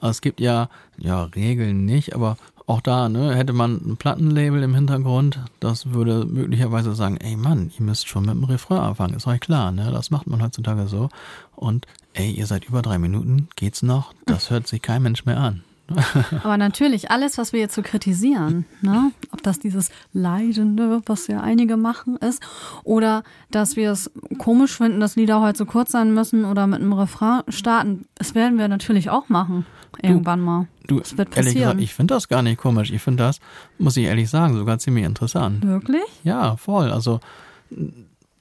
[0.01, 4.75] Es gibt ja, ja, Regeln nicht, aber auch da, ne, hätte man ein Plattenlabel im
[4.75, 9.27] Hintergrund, das würde möglicherweise sagen, ey Mann, ihr müsst schon mit dem Refrain anfangen, ist
[9.27, 9.91] euch klar, ne?
[9.93, 11.09] Das macht man heutzutage so.
[11.55, 14.13] Und ey, ihr seid über drei Minuten, geht's noch?
[14.27, 15.63] Das hört sich kein Mensch mehr an.
[16.43, 19.13] Aber natürlich, alles, was wir jetzt so kritisieren, ne?
[19.31, 22.43] ob das dieses Leidende, was ja einige machen, ist,
[22.83, 26.81] oder dass wir es komisch finden, dass Lieder heute so kurz sein müssen oder mit
[26.81, 29.65] einem Refrain starten, das werden wir natürlich auch machen.
[30.03, 30.67] Irgendwann mal.
[30.87, 31.79] Du, Das wird ehrlich gesagt, passieren.
[31.83, 32.91] ich finde das gar nicht komisch.
[32.91, 33.41] Ich finde das,
[33.79, 35.65] muss ich ehrlich sagen, sogar ziemlich interessant.
[35.67, 36.05] Wirklich?
[36.25, 36.91] Ja, voll.
[36.91, 37.21] Also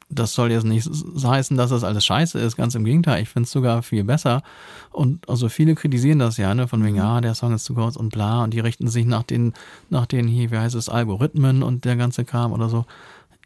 [0.10, 0.88] das soll jetzt nicht
[1.24, 2.56] heißen, dass das alles scheiße ist.
[2.56, 3.24] Ganz im Gegenteil.
[3.24, 4.44] Ich finde es sogar viel besser.
[4.92, 6.68] Und also viele kritisieren das ja, ne?
[6.68, 8.44] Von wegen, ja, der Song ist zu kurz und bla.
[8.44, 9.54] Und die richten sich nach den,
[9.90, 12.86] nach den hier, wie heißt es, Algorithmen und der ganze Kram oder so.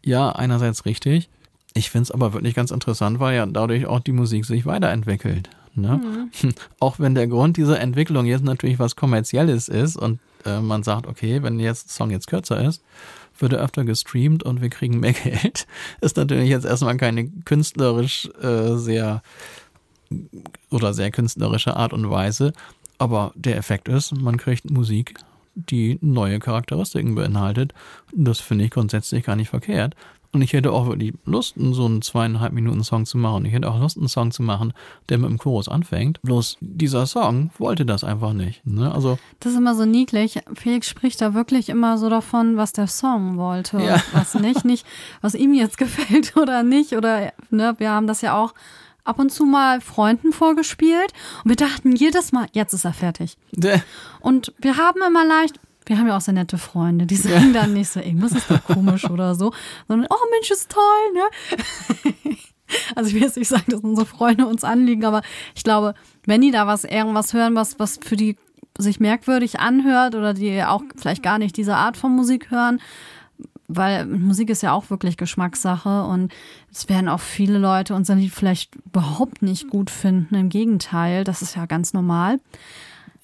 [0.04, 1.30] Ja, einerseits richtig.
[1.74, 5.50] Ich finde es aber wirklich ganz interessant, weil ja dadurch auch die Musik sich weiterentwickelt.
[5.82, 6.30] Ne?
[6.80, 11.08] Auch wenn der Grund dieser Entwicklung jetzt natürlich was Kommerzielles ist und äh, man sagt,
[11.08, 12.84] okay, wenn jetzt Song jetzt kürzer ist,
[13.38, 15.68] wird er öfter gestreamt und wir kriegen mehr Geld,
[16.02, 19.22] ist natürlich jetzt erstmal keine künstlerisch äh, sehr
[20.72, 22.54] oder sehr künstlerische Art und Weise.
[22.98, 25.14] Aber der Effekt ist, man kriegt Musik,
[25.56, 27.74] die neue Charakteristiken beinhaltet.
[28.14, 29.96] Das finde ich grundsätzlich gar nicht verkehrt.
[30.32, 33.46] Und ich hätte auch wirklich Lust, so einen zweieinhalb Minuten Song zu machen.
[33.46, 34.74] Ich hätte auch Lust, einen Song zu machen,
[35.10, 36.22] der mit dem Chorus anfängt.
[36.22, 38.66] Bloß dieser Song wollte das einfach nicht.
[38.66, 38.94] Ne?
[38.94, 40.40] Also das ist immer so niedlich.
[40.54, 44.02] Felix spricht da wirklich immer so davon, was der Song wollte, ja.
[44.14, 44.86] was nicht, nicht,
[45.22, 46.94] was ihm jetzt gefällt oder nicht.
[46.94, 48.54] Oder ne, wir haben das ja auch
[49.04, 51.14] ab und zu mal Freunden vorgespielt
[51.44, 53.38] und wir dachten jedes Mal, jetzt ist er fertig.
[54.20, 55.60] Und wir haben immer leicht,
[55.90, 58.60] wir haben ja auch sehr nette Freunde, die sagen dann nicht so, irgendwas ist da
[58.60, 59.52] komisch oder so,
[59.88, 62.36] sondern, oh Mensch, ist toll, ne?
[62.96, 65.24] Also ich will jetzt nicht sagen, dass unsere Freunde uns anliegen, aber
[65.56, 65.96] ich glaube,
[66.28, 68.38] wenn die da was irgendwas hören, was, was für die
[68.78, 72.80] sich merkwürdig anhört oder die auch vielleicht gar nicht diese Art von Musik hören,
[73.68, 76.32] weil Musik ist ja auch wirklich Geschmackssache und
[76.72, 80.36] es werden auch viele Leute unser Lied vielleicht überhaupt nicht gut finden.
[80.36, 82.40] Im Gegenteil, das ist ja ganz normal.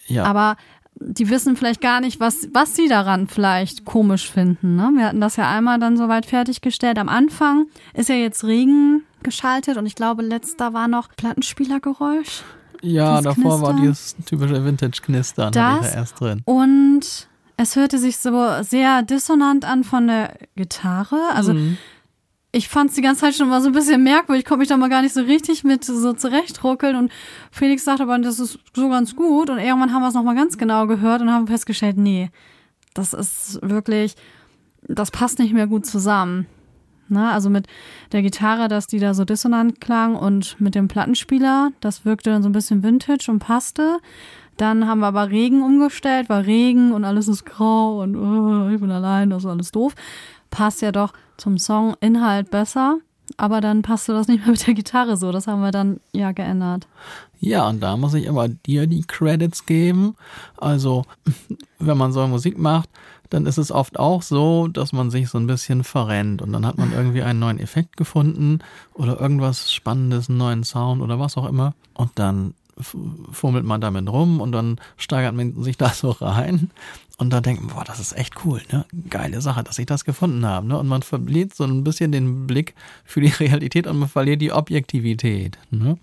[0.08, 0.24] Ja.
[0.24, 0.58] Aber
[1.00, 4.76] die wissen vielleicht gar nicht, was, was sie daran vielleicht komisch finden.
[4.76, 4.92] Ne?
[4.96, 6.98] Wir hatten das ja einmal dann soweit fertiggestellt.
[6.98, 12.44] Am Anfang ist ja jetzt Regen geschaltet und ich glaube, letzter war noch Plattenspielergeräusch.
[12.82, 13.62] Ja, davor Knistern.
[13.62, 16.42] war dieses typische Vintage-Knistern das erst drin.
[16.46, 17.28] Und
[17.58, 21.20] es hörte sich so sehr dissonant an von der Gitarre.
[21.34, 21.78] Also mhm
[22.56, 24.78] ich fand es die ganze Zeit schon mal so ein bisschen merkwürdig, konnte mich da
[24.78, 26.96] mal gar nicht so richtig mit so zurechtruckeln.
[26.96, 27.12] Und
[27.52, 29.50] Felix sagte aber, das ist so ganz gut.
[29.50, 32.30] Und irgendwann haben wir es nochmal ganz genau gehört und haben festgestellt, nee,
[32.94, 34.16] das ist wirklich,
[34.88, 36.46] das passt nicht mehr gut zusammen.
[37.10, 37.68] Na, also mit
[38.14, 42.42] der Gitarre, dass die da so dissonant klang und mit dem Plattenspieler, das wirkte dann
[42.42, 43.98] so ein bisschen vintage und passte.
[44.56, 48.80] Dann haben wir aber Regen umgestellt, war Regen und alles ist grau und oh, ich
[48.80, 49.94] bin allein, das ist alles doof.
[50.50, 53.00] Passt ja doch zum Songinhalt besser.
[53.38, 55.32] Aber dann passte das nicht mehr mit der Gitarre so.
[55.32, 56.88] Das haben wir dann ja geändert.
[57.40, 60.16] Ja, und da muss ich immer dir die Credits geben.
[60.58, 61.06] Also,
[61.80, 62.90] wenn man so Musik macht,
[63.30, 66.66] dann ist es oft auch so, dass man sich so ein bisschen verrennt und dann
[66.66, 68.60] hat man irgendwie einen neuen Effekt gefunden
[68.94, 71.74] oder irgendwas Spannendes, einen neuen Sound oder was auch immer.
[71.96, 76.72] Und dann fummelt man damit rum und dann steigert man sich da so rein
[77.18, 78.86] und da denkt man, boah, das ist echt cool, ne?
[79.10, 80.78] Geile Sache, dass ich das gefunden habe, ne?
[80.78, 84.52] Und man verliert so ein bisschen den Blick für die Realität und man verliert die
[84.52, 85.98] Objektivität, ne?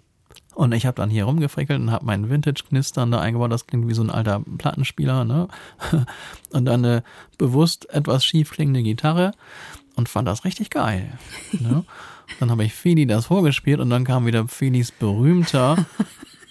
[0.54, 3.50] Und ich habe dann hier rumgefrickelt und habe meinen Vintage-Knistern da eingebaut.
[3.52, 5.48] Das klingt wie so ein alter Plattenspieler, ne?
[6.50, 7.04] Und dann eine
[7.38, 9.32] bewusst etwas schief klingende Gitarre
[9.96, 11.18] und fand das richtig geil.
[11.52, 11.84] Ne?
[12.40, 15.86] Dann habe ich Feli das vorgespielt und dann kam wieder Felis berühmter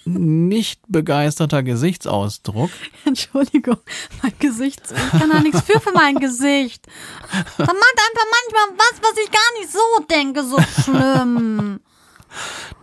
[0.04, 2.70] nicht begeisterter Gesichtsausdruck.
[3.04, 3.78] Entschuldigung,
[4.22, 6.86] mein Gesicht, ich kann da nichts für für mein Gesicht.
[7.30, 11.80] Da macht einfach manchmal was, was ich gar nicht so denke, so schlimm.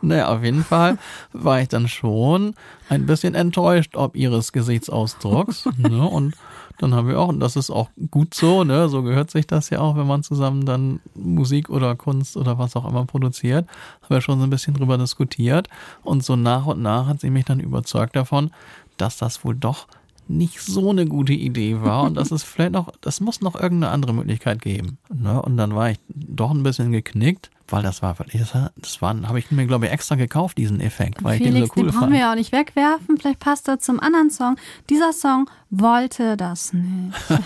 [0.01, 0.97] Naja, auf jeden Fall
[1.33, 2.55] war ich dann schon
[2.87, 5.65] ein bisschen enttäuscht ob ihres Gesichtsausdrucks.
[5.77, 6.07] ne?
[6.07, 6.35] Und
[6.79, 9.69] dann haben wir auch, und das ist auch gut so, ne, so gehört sich das
[9.69, 13.67] ja auch, wenn man zusammen dann Musik oder Kunst oder was auch immer produziert,
[14.01, 15.67] haben wir schon so ein bisschen drüber diskutiert.
[16.03, 18.51] Und so nach und nach hat sie mich dann überzeugt davon,
[18.95, 19.87] dass das wohl doch
[20.29, 23.91] nicht so eine gute Idee war und dass es vielleicht noch, das muss noch irgendeine
[23.91, 24.99] andere Möglichkeit geben.
[25.13, 25.41] Ne?
[25.41, 29.01] Und dann war ich doch ein bisschen geknickt weil das war wirklich, das, war, das
[29.01, 31.73] war, habe ich mir glaube ich extra gekauft, diesen Effekt, weil Felix, ich den so
[31.75, 32.13] cool den brauchen fand.
[32.13, 34.57] wir ja auch nicht wegwerfen, vielleicht passt er zum anderen Song.
[34.89, 37.17] Dieser Song wollte das nicht.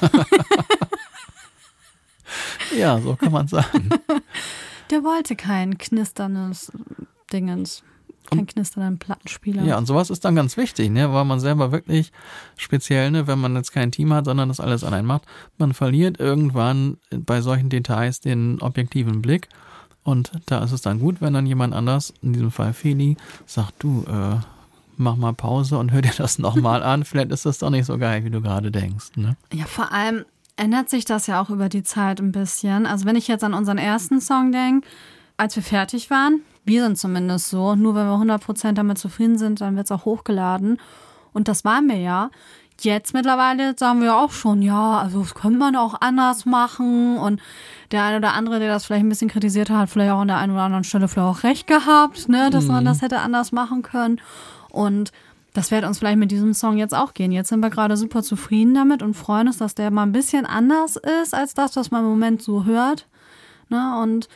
[2.78, 3.90] ja, so kann man sagen.
[4.90, 6.72] Der wollte kein knisterndes
[7.32, 7.84] Dingens.
[8.30, 9.64] Kein knisternden Plattenspieler.
[9.64, 11.14] Ja, und sowas ist dann ganz wichtig, ne?
[11.14, 12.12] weil man selber wirklich
[12.58, 15.24] speziell, ne, wenn man jetzt kein Team hat, sondern das alles allein macht,
[15.58, 19.50] man verliert irgendwann bei solchen Details den objektiven Blick
[20.04, 23.76] und da ist es dann gut, wenn dann jemand anders, in diesem Fall Feli, sagt,
[23.80, 24.36] du, äh,
[24.98, 27.06] mach mal Pause und hör dir das nochmal an.
[27.06, 29.16] Vielleicht ist das doch nicht so geil, wie du gerade denkst.
[29.16, 29.36] Ne?
[29.54, 32.86] Ja, vor allem ändert sich das ja auch über die Zeit ein bisschen.
[32.86, 34.88] Also wenn ich jetzt an unseren ersten Song denke,
[35.38, 39.62] als wir fertig waren, wir sind zumindest so, nur wenn wir 100% damit zufrieden sind,
[39.62, 40.80] dann wird es auch hochgeladen.
[41.34, 42.30] Und das waren wir ja.
[42.82, 47.18] Jetzt mittlerweile sagen wir auch schon, ja, also das könnte man auch anders machen.
[47.18, 47.42] Und
[47.92, 50.28] der eine oder andere, der das vielleicht ein bisschen kritisiert hat, hat vielleicht auch an
[50.28, 52.72] der einen oder anderen Stelle vielleicht auch recht gehabt, ne, dass mhm.
[52.72, 54.20] man das hätte anders machen können.
[54.70, 55.12] Und
[55.54, 57.32] das wird uns vielleicht mit diesem Song jetzt auch gehen.
[57.32, 60.46] Jetzt sind wir gerade super zufrieden damit und freuen uns, dass der mal ein bisschen
[60.46, 63.08] anders ist als das, was man im Moment so hört.
[63.70, 64.00] Ne?
[64.02, 64.28] Und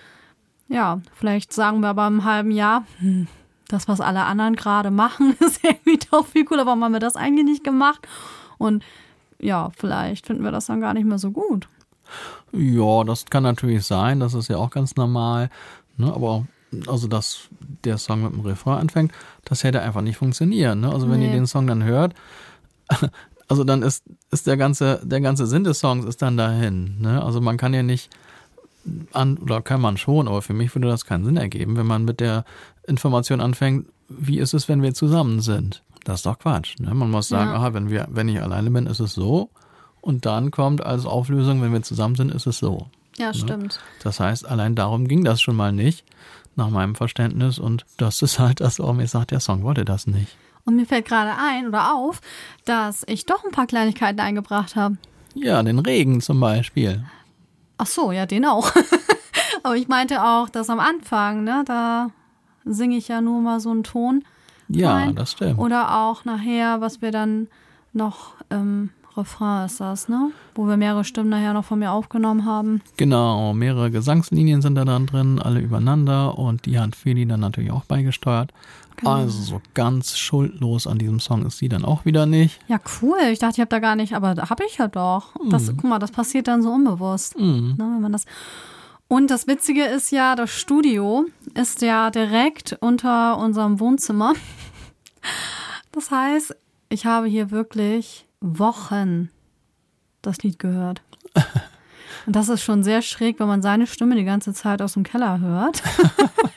[0.67, 3.27] ja, vielleicht sagen wir aber im halben Jahr, hm,
[3.67, 6.65] das, was alle anderen gerade machen, ist irgendwie doch viel cooler.
[6.65, 8.07] Warum haben wir das eigentlich nicht gemacht?
[8.57, 8.83] Und
[9.39, 11.67] ja, vielleicht finden wir das dann gar nicht mehr so gut.
[12.51, 15.49] Ja, das kann natürlich sein, das ist ja auch ganz normal.
[15.97, 16.11] Ne?
[16.13, 16.47] Aber
[16.87, 17.49] also, dass
[17.83, 19.11] der Song mit dem Refrain anfängt,
[19.45, 20.81] das hätte einfach nicht funktionieren.
[20.81, 20.91] Ne?
[20.91, 21.27] Also, wenn nee.
[21.27, 22.13] ihr den Song dann hört,
[23.47, 26.99] also dann ist, ist der ganze, der ganze Sinn des Songs ist dann dahin.
[26.99, 27.23] Ne?
[27.23, 28.09] Also man kann ja nicht
[29.13, 32.05] an, oder kann man schon, aber für mich würde das keinen Sinn ergeben, wenn man
[32.05, 32.45] mit der
[32.87, 35.83] Information anfängt, wie ist es, wenn wir zusammen sind?
[36.05, 36.79] Das ist doch Quatsch.
[36.79, 36.93] Ne?
[36.93, 37.57] Man muss sagen, Ja.
[37.57, 39.49] aha, wenn wir, wenn ich alleine bin, ist es so.
[40.01, 42.87] Und dann kommt als Auflösung, wenn wir zusammen sind, ist es so.
[43.17, 43.79] Ja, stimmt.
[44.03, 46.05] Das heißt, allein darum ging das schon mal nicht,
[46.55, 47.59] nach meinem Verständnis.
[47.59, 50.37] Und das ist halt das, warum ich sage, der Song wollte das nicht.
[50.65, 52.21] Und mir fällt gerade ein oder auf,
[52.65, 54.97] dass ich doch ein paar Kleinigkeiten eingebracht habe.
[55.33, 57.03] Ja, den Regen zum Beispiel.
[57.77, 58.71] Ach so, ja, den auch.
[59.63, 62.11] Aber ich meinte auch, dass am Anfang, ne, da
[62.69, 64.23] singe ich ja nur mal so einen Ton.
[64.69, 65.15] Ja, rein.
[65.15, 65.59] das stimmt.
[65.59, 67.47] Oder auch nachher, was wir dann
[67.93, 70.31] noch im Refrain ist das, ne?
[70.53, 72.81] Wo wir mehrere Stimmen nachher noch von mir aufgenommen haben.
[72.97, 77.71] Genau, mehrere Gesangslinien sind da dann drin, alle übereinander und die hat Feli dann natürlich
[77.71, 78.53] auch beigesteuert.
[78.97, 79.11] Genau.
[79.11, 82.59] Also so ganz schuldlos an diesem Song ist sie dann auch wieder nicht.
[82.67, 83.17] Ja, cool.
[83.31, 85.33] Ich dachte, ich habe da gar nicht, aber da habe ich ja doch.
[85.49, 87.37] Das, guck mal, das passiert dann so unbewusst.
[87.37, 87.75] Mhm.
[87.77, 88.25] Ne, wenn man das.
[89.07, 94.33] Und das Witzige ist ja, das Studio ist ja direkt unter unserem Wohnzimmer.
[95.91, 96.55] Das heißt,
[96.89, 99.29] ich habe hier wirklich Wochen
[100.21, 101.01] das Lied gehört.
[102.25, 105.03] Und das ist schon sehr schräg, wenn man seine Stimme die ganze Zeit aus dem
[105.03, 105.81] Keller hört.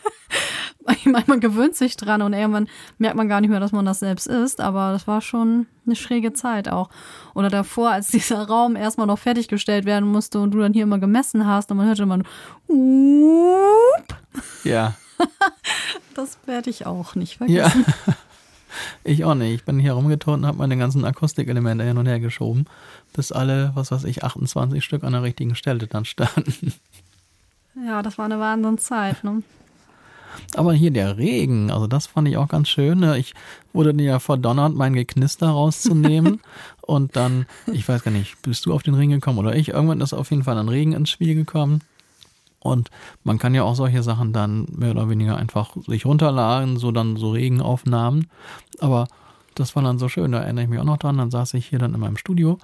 [0.97, 3.85] Ich meine, man gewöhnt sich dran und irgendwann merkt man gar nicht mehr, dass man
[3.85, 6.91] das selbst ist, aber das war schon eine schräge Zeit auch.
[7.35, 10.99] Oder davor, als dieser Raum erstmal noch fertiggestellt werden musste und du dann hier immer
[10.99, 12.27] gemessen hast und man hörte immer nur,
[13.99, 14.19] "Up."
[14.65, 14.95] Ja,
[16.15, 17.69] das werde ich auch nicht ja.
[17.69, 17.95] vergessen.
[19.03, 19.53] Ich auch nicht.
[19.53, 22.67] Ich bin hier rumgeturnt und habe meine ganzen Akustikelemente hin und her geschoben,
[23.13, 26.73] bis alle, was weiß ich, 28 Stück an der richtigen Stelle dann standen.
[27.87, 29.25] Ja, das war eine Wahnsinnszeit.
[29.25, 29.43] Ne?
[30.55, 33.01] Aber hier der Regen, also das fand ich auch ganz schön.
[33.01, 33.19] ne?
[33.19, 33.35] Ich
[33.73, 36.41] wurde ja verdonnert, mein Geknister rauszunehmen.
[36.83, 39.69] und dann, ich weiß gar nicht, bist du auf den Regen gekommen oder ich?
[39.69, 41.81] Irgendwann ist auf jeden Fall ein Regen ins Spiel gekommen.
[42.63, 42.91] Und
[43.25, 47.17] man kann ja auch solche Sachen dann mehr oder weniger einfach sich runterladen, so dann
[47.17, 48.29] so Regenaufnahmen.
[48.81, 49.09] Aber
[49.55, 51.19] das war dann so schön, da erinnere ich mich auch noch dran.
[51.19, 52.59] Dann saß ich hier dann in meinem Studio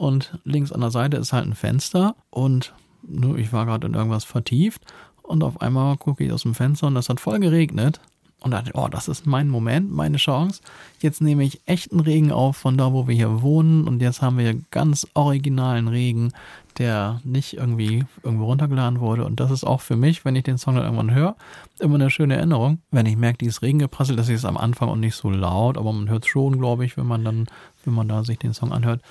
[0.00, 3.92] und links an der Seite ist halt ein Fenster und nur ich war gerade in
[3.92, 4.82] irgendwas vertieft
[5.30, 8.00] und auf einmal gucke ich aus dem Fenster und es hat voll geregnet.
[8.42, 10.62] Und dachte, oh, das ist mein Moment, meine Chance.
[11.00, 13.86] Jetzt nehme ich echten Regen auf von da, wo wir hier wohnen.
[13.86, 16.32] Und jetzt haben wir ganz originalen Regen,
[16.78, 19.26] der nicht irgendwie irgendwo runtergeladen wurde.
[19.26, 21.36] Und das ist auch für mich, wenn ich den Song dann irgendwann höre,
[21.80, 22.78] immer eine schöne Erinnerung.
[22.90, 25.92] Wenn ich merke, dieses Regen geprasselt, das ist am Anfang auch nicht so laut, aber
[25.92, 27.46] man hört es schon, glaube ich, wenn man dann,
[27.84, 29.02] wenn man da sich den Song anhört.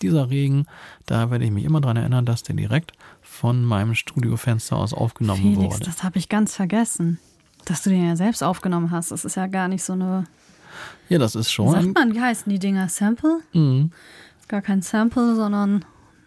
[0.00, 0.64] Dieser Regen,
[1.04, 2.92] da werde ich mich immer dran erinnern, dass der direkt
[3.38, 5.84] von meinem Studiofenster aus aufgenommen Felix, wurde.
[5.84, 7.18] das habe ich ganz vergessen.
[7.66, 9.10] Dass du den ja selbst aufgenommen hast.
[9.10, 10.24] Das ist ja gar nicht so eine.
[11.08, 11.70] Ja, das ist schon.
[11.70, 12.88] sagt man, wie heißen die Dinger?
[12.88, 13.40] Sample?
[13.52, 13.92] Mhm.
[14.48, 15.84] Gar kein Sample, sondern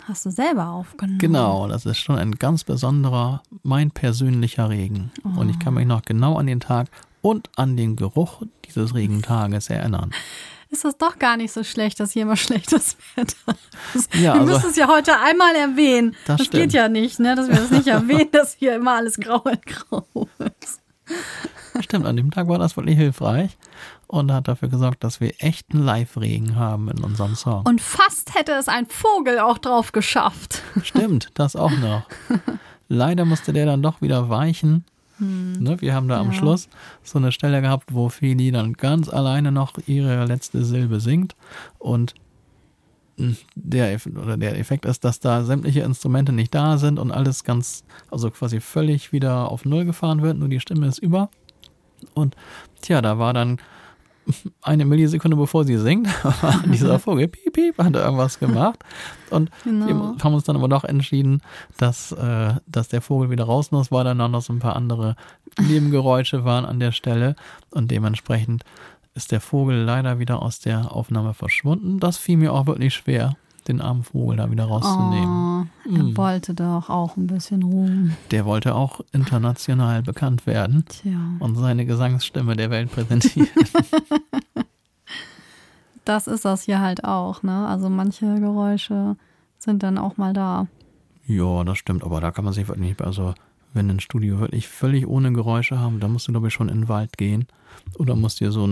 [0.07, 1.19] hast du selber aufgenommen.
[1.19, 5.11] Genau, das ist schon ein ganz besonderer, mein persönlicher Regen.
[5.23, 6.87] Und ich kann mich noch genau an den Tag
[7.21, 10.11] und an den Geruch dieses Regentages erinnern.
[10.71, 13.55] Ist das doch gar nicht so schlecht, dass hier immer schlechtes Wetter
[13.93, 14.13] ist.
[14.15, 16.15] Ja, wir also- müssen es ja heute einmal erwähnen.
[16.25, 17.35] Das Das, geht ja nicht, ne?
[17.35, 20.05] dass wir das nicht erwähnen, dass hier immer alles grau in grau
[20.61, 20.79] ist.
[21.81, 23.57] Stimmt, an dem Tag war das wirklich hilfreich
[24.07, 27.63] und hat dafür gesorgt, dass wir echten Live-Regen haben in unserem Song.
[27.65, 30.61] Und fast hätte es ein Vogel auch drauf geschafft.
[30.83, 32.03] Stimmt, das auch noch.
[32.87, 34.85] Leider musste der dann doch wieder weichen.
[35.21, 36.33] Ne, wir haben da am Ja.
[36.33, 36.67] Schluss
[37.03, 41.35] so eine Stelle gehabt, wo Feli dann ganz alleine noch ihre letzte Silbe singt
[41.77, 42.15] und
[43.17, 47.43] mh, der, oder der Effekt ist, dass da sämtliche Instrumente nicht da sind und alles
[47.43, 51.29] ganz, also quasi völlig wieder auf Null gefahren wird, nur die Stimme ist über.
[52.15, 52.35] Und
[52.81, 53.59] tja, da war dann
[54.61, 56.07] eine Millisekunde bevor sie singt,
[56.41, 58.79] war dieser Vogel, piep, piep, hat er irgendwas gemacht.
[59.29, 59.87] Und Genau.
[59.87, 61.41] wir haben uns dann aber doch entschieden,
[61.77, 65.15] dass, äh, dass der Vogel wieder raus muss, weil dann noch so ein paar andere
[65.59, 67.35] Nebengeräusche waren an der Stelle.
[67.69, 68.63] Und dementsprechend
[69.13, 71.99] ist der Vogel leider wieder aus der Aufnahme verschwunden.
[71.99, 73.35] Das fiel mir auch wirklich schwer,
[73.67, 75.69] den armen Vogel da wieder rauszunehmen.
[75.85, 78.13] Oh, er wollte doch auch ein bisschen Ruhm.
[78.31, 83.49] Der wollte auch international bekannt werden Tja, und seine Gesangsstimme der Welt präsentieren.
[86.05, 87.67] das ist das hier halt auch, ne?
[87.67, 89.15] Also manche Geräusche
[89.57, 90.67] sind dann auch mal da.
[91.27, 93.33] Ja, das stimmt, aber da kann man sich wirklich nicht, also
[93.73, 96.81] wenn ein Studio wirklich völlig ohne Geräusche haben, dann musst du glaube ich schon in
[96.81, 97.47] den Wald gehen
[97.97, 98.67] oder musst dir so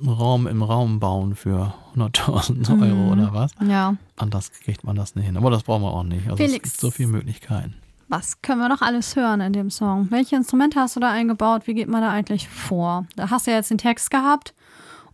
[0.00, 3.52] einen Raum im Raum bauen für 100.000 Euro oder was.
[3.66, 3.96] Ja.
[4.16, 6.24] Anders kriegt man das nicht hin, aber das brauchen wir auch nicht.
[6.24, 6.54] Also Felix.
[6.54, 7.74] es gibt so viele Möglichkeiten.
[8.08, 10.08] Was können wir noch alles hören in dem Song?
[10.10, 11.66] Welche Instrumente hast du da eingebaut?
[11.66, 13.06] Wie geht man da eigentlich vor?
[13.14, 14.52] Da hast du ja jetzt den Text gehabt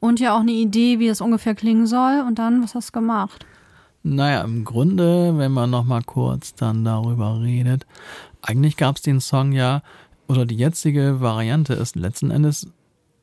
[0.01, 2.25] und ja auch eine Idee, wie es ungefähr klingen soll.
[2.27, 3.45] Und dann, was hast du gemacht?
[4.03, 7.87] Naja, im Grunde, wenn man noch mal kurz dann darüber redet,
[8.41, 9.83] eigentlich gab es den Song ja,
[10.29, 12.69] oder die jetzige Variante ist letzten Endes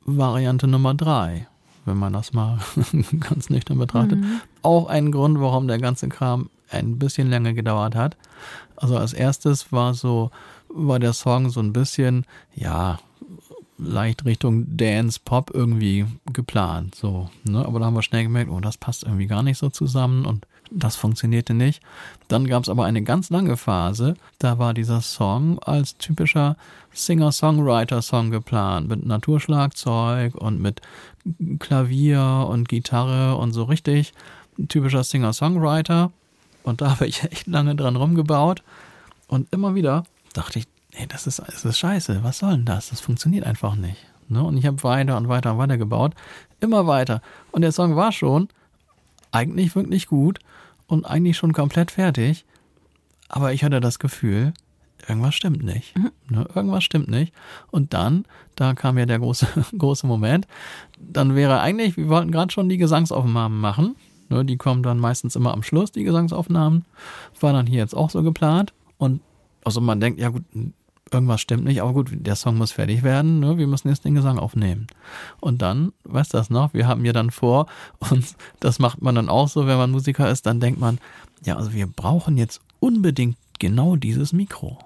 [0.05, 1.47] Variante Nummer drei,
[1.85, 2.59] wenn man das mal
[3.19, 4.19] ganz nüchtern betrachtet.
[4.19, 4.41] Mhm.
[4.61, 8.17] Auch ein Grund, warum der ganze Kram ein bisschen länger gedauert hat.
[8.75, 10.31] Also als erstes war so,
[10.69, 12.25] war der Song so ein bisschen,
[12.55, 12.99] ja,
[13.77, 17.65] leicht Richtung Dance Pop irgendwie geplant, so, ne?
[17.65, 20.45] Aber da haben wir schnell gemerkt, oh, das passt irgendwie gar nicht so zusammen und
[20.71, 21.81] das funktionierte nicht.
[22.27, 26.55] Dann gab es aber eine ganz lange Phase, da war dieser Song als typischer
[26.93, 30.81] Singer-Songwriter-Song geplant, mit Naturschlagzeug und mit
[31.59, 34.13] Klavier und Gitarre und so richtig
[34.67, 36.11] typischer Singer-Songwriter.
[36.63, 38.63] Und da habe ich echt lange dran rumgebaut.
[39.27, 40.67] Und immer wieder dachte ich,
[40.97, 42.89] nee, das ist, das ist scheiße, was soll denn das?
[42.89, 43.97] Das funktioniert einfach nicht.
[44.29, 44.43] Ne?
[44.43, 46.13] Und ich habe weiter und weiter und weiter gebaut,
[46.59, 47.21] immer weiter.
[47.51, 48.47] Und der Song war schon
[49.31, 50.39] eigentlich wirklich gut
[50.87, 52.45] und eigentlich schon komplett fertig.
[53.29, 54.53] Aber ich hatte das Gefühl,
[55.07, 55.97] irgendwas stimmt nicht.
[55.97, 56.11] Mhm.
[56.29, 56.47] Ne?
[56.53, 57.33] Irgendwas stimmt nicht.
[57.71, 58.25] Und dann,
[58.55, 59.47] da kam ja der große,
[59.77, 60.47] große Moment,
[60.99, 63.95] dann wäre eigentlich, wir wollten gerade schon die Gesangsaufnahmen machen.
[64.29, 64.45] Ne?
[64.45, 66.85] Die kommen dann meistens immer am Schluss, die Gesangsaufnahmen.
[67.39, 68.73] War dann hier jetzt auch so geplant.
[68.97, 69.21] Und
[69.63, 70.43] also man denkt, ja gut,
[71.11, 73.57] irgendwas stimmt nicht, aber gut, der Song muss fertig werden, ne?
[73.57, 74.87] wir müssen jetzt den Gesang aufnehmen.
[75.39, 77.67] Und dann, weißt du das noch, wir haben ja dann vor,
[78.11, 80.99] und das macht man dann auch so, wenn man Musiker ist, dann denkt man,
[81.45, 84.79] ja, also wir brauchen jetzt unbedingt genau dieses Mikro.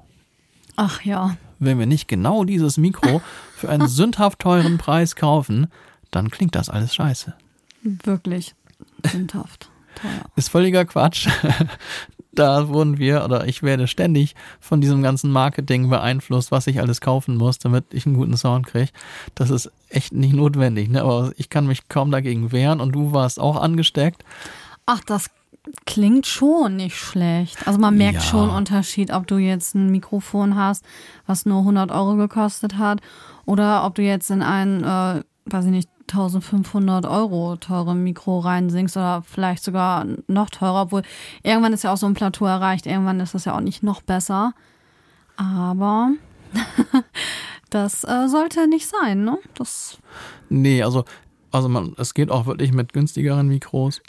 [0.77, 1.35] Ach ja.
[1.59, 3.21] Wenn wir nicht genau dieses Mikro
[3.55, 5.67] für einen sündhaft teuren Preis kaufen,
[6.11, 7.33] dann klingt das alles scheiße.
[7.83, 8.55] Wirklich
[9.11, 9.69] sündhaft.
[9.95, 10.25] Teuer.
[10.35, 11.27] Ist völliger Quatsch
[12.37, 17.01] da wurden wir oder ich werde ständig von diesem ganzen Marketing beeinflusst, was ich alles
[17.01, 18.91] kaufen muss, damit ich einen guten Sound kriege.
[19.35, 21.01] Das ist echt nicht notwendig, ne?
[21.01, 24.23] aber ich kann mich kaum dagegen wehren und du warst auch angesteckt.
[24.85, 25.29] Ach, das
[25.85, 27.67] klingt schon nicht schlecht.
[27.67, 28.21] Also man merkt ja.
[28.21, 30.85] schon Unterschied, ob du jetzt ein Mikrofon hast,
[31.25, 33.01] was nur 100 Euro gekostet hat,
[33.45, 38.95] oder ob du jetzt in ein, äh, weiß ich nicht, 1500 Euro teure Mikro reinsingst
[38.95, 41.01] oder vielleicht sogar noch teurer, obwohl
[41.43, 44.01] irgendwann ist ja auch so ein Plateau erreicht, irgendwann ist das ja auch nicht noch
[44.01, 44.53] besser.
[45.35, 46.11] Aber
[47.69, 49.37] das äh, sollte nicht sein, ne?
[49.53, 49.97] Das
[50.49, 51.03] nee, also,
[51.51, 54.01] also man, es geht auch wirklich mit günstigeren Mikros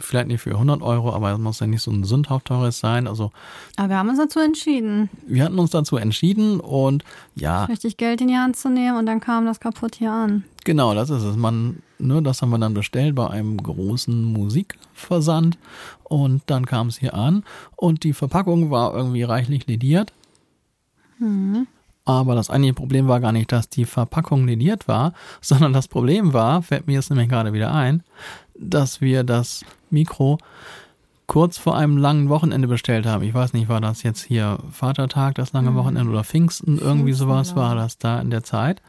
[0.00, 3.06] vielleicht nicht für 100 Euro, aber es muss ja nicht so ein sündhaft teures sein.
[3.06, 3.30] Also,
[3.76, 5.10] aber wir haben uns dazu entschieden.
[5.26, 7.64] Wir hatten uns dazu entschieden und ja.
[7.64, 10.44] Richtig Geld in die Hand zu nehmen und dann kam das kaputt hier an.
[10.64, 11.36] Genau, das ist es.
[11.36, 15.58] Man, ne, das haben wir dann bestellt bei einem großen Musikversand
[16.04, 17.44] und dann kam es hier an
[17.76, 20.12] und die Verpackung war irgendwie reichlich lediert.
[21.18, 21.66] Mhm.
[22.04, 26.32] Aber das eigentliche Problem war gar nicht, dass die Verpackung lediert war, sondern das Problem
[26.32, 28.02] war, fällt mir jetzt nämlich gerade wieder ein,
[28.60, 30.38] dass wir das Mikro
[31.26, 33.22] kurz vor einem langen Wochenende bestellt haben.
[33.22, 35.76] Ich weiß nicht, war das jetzt hier Vatertag, das lange mhm.
[35.76, 38.82] Wochenende oder Pfingsten, irgendwie sowas war das da in der Zeit.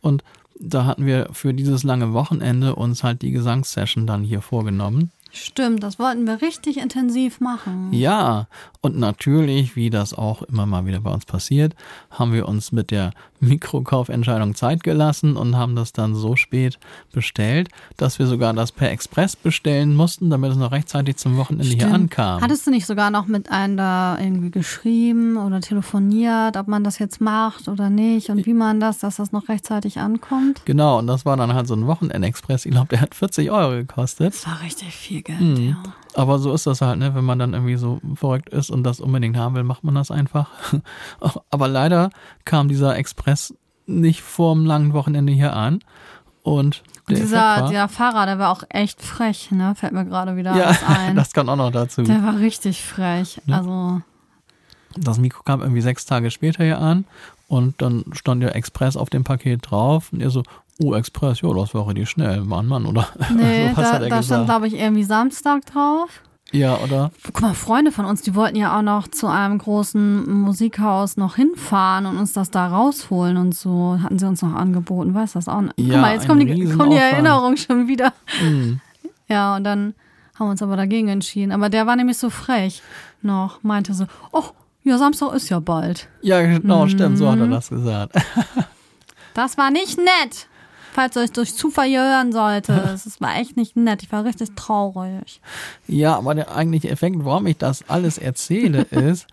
[0.00, 0.22] Und
[0.60, 5.10] da hatten wir für dieses lange Wochenende uns halt die Gesangssession dann hier vorgenommen.
[5.32, 7.92] Stimmt, das wollten wir richtig intensiv machen.
[7.92, 8.48] Ja,
[8.80, 11.74] und natürlich, wie das auch immer mal wieder bei uns passiert,
[12.10, 16.78] haben wir uns mit der Mikrokaufentscheidung Zeit gelassen und haben das dann so spät
[17.12, 21.64] bestellt, dass wir sogar das per Express bestellen mussten, damit es noch rechtzeitig zum Wochenende
[21.64, 21.82] Stimmt.
[21.82, 22.40] hier ankam.
[22.40, 26.98] Hattest du nicht sogar noch mit einem da irgendwie geschrieben oder telefoniert, ob man das
[26.98, 30.62] jetzt macht oder nicht und wie man das, dass das noch rechtzeitig ankommt?
[30.64, 32.66] Genau, und das war dann halt so ein Wochenendexpress.
[32.66, 34.34] Ich glaube, der hat 40 Euro gekostet.
[34.34, 35.68] Das war richtig viel Geld, mhm.
[35.70, 35.82] ja.
[36.14, 37.14] Aber so ist das halt, ne?
[37.14, 40.10] wenn man dann irgendwie so verrückt ist und das unbedingt haben will, macht man das
[40.10, 40.50] einfach.
[41.50, 42.10] Aber leider
[42.44, 43.54] kam dieser Express
[43.86, 45.80] nicht vor dem langen Wochenende hier an.
[46.42, 49.74] Und dieser, der Fahrer, der war auch echt frech, ne?
[49.74, 51.16] Fällt mir gerade wieder ja, ein.
[51.16, 52.02] das kann auch noch dazu.
[52.02, 53.40] Der war richtig frech.
[53.46, 53.58] Ja.
[53.58, 54.02] Also.
[54.96, 57.04] Das Mikro kam irgendwie sechs Tage später hier an
[57.46, 60.42] und dann stand ja Express auf dem Paket drauf und er so,
[60.78, 63.08] oh, Express, ja, das war richtig schnell, Mann, Mann, oder?
[63.34, 66.22] Nee, so, da, da stand, glaube ich, irgendwie Samstag drauf.
[66.50, 67.10] Ja, oder?
[67.24, 71.36] Guck mal, Freunde von uns, die wollten ja auch noch zu einem großen Musikhaus noch
[71.36, 73.98] hinfahren und uns das da rausholen und so.
[74.02, 75.60] Hatten sie uns noch angeboten, weißt du das auch?
[75.60, 78.12] Ja, Guck mal, jetzt kommt die, kommt die Erinnerung schon wieder.
[78.42, 78.80] Mhm.
[79.30, 79.92] Ja, und dann
[80.36, 81.52] haben wir uns aber dagegen entschieden.
[81.52, 82.80] Aber der war nämlich so frech
[83.20, 84.44] noch, meinte so, oh,
[84.84, 86.08] ja, Samstag ist ja bald.
[86.22, 86.88] Ja, genau, mhm.
[86.88, 87.50] stimmt, so hat er mhm.
[87.50, 88.16] das gesagt.
[89.34, 90.48] das war nicht nett
[90.92, 92.72] falls ihr euch durch Zufall hier hören sollte.
[92.94, 94.02] Es war echt nicht nett.
[94.02, 95.40] Ich war richtig traurig.
[95.86, 99.26] Ja, aber der eigentliche Effekt, warum ich das alles erzähle, ist,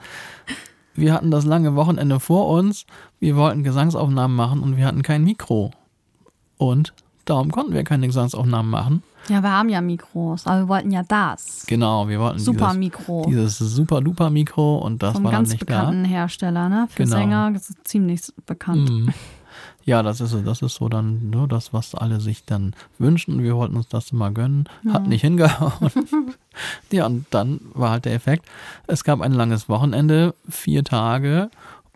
[0.93, 2.85] wir hatten das lange Wochenende vor uns.
[3.19, 5.71] Wir wollten Gesangsaufnahmen machen und wir hatten kein Mikro.
[6.57, 6.93] Und
[7.25, 9.03] darum konnten wir keine Gesangsaufnahmen machen.
[9.27, 11.65] Ja, wir haben ja Mikros, aber wir wollten ja das.
[11.67, 13.25] Genau, wir wollten Super dieses, Mikro.
[13.27, 16.87] dieses super duper Mikro und das Vom war dann ganz nicht bekannten Hersteller, ne?
[16.91, 17.15] Für Genau.
[17.15, 18.87] Sänger das ist ziemlich bekannt.
[19.07, 19.13] da.
[19.85, 23.43] Ja, das ist so, das ist so dann nur das, was alle sich dann wünschen.
[23.43, 25.91] Wir wollten uns das mal gönnen, hat nicht hingehauen.
[26.91, 28.45] ja, und dann war halt der Effekt.
[28.87, 31.51] Es gab ein langes Wochenende, vier Tage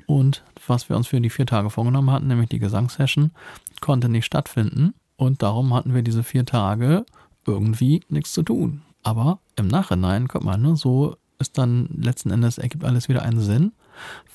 [0.05, 3.31] und was wir uns für die vier Tage vorgenommen hatten, nämlich die Gesangssession,
[3.81, 7.05] konnte nicht stattfinden und darum hatten wir diese vier Tage
[7.47, 8.83] irgendwie nichts zu tun.
[9.01, 13.39] Aber im Nachhinein, guck mal, ne, so ist dann letzten Endes ergibt alles wieder einen
[13.39, 13.71] Sinn.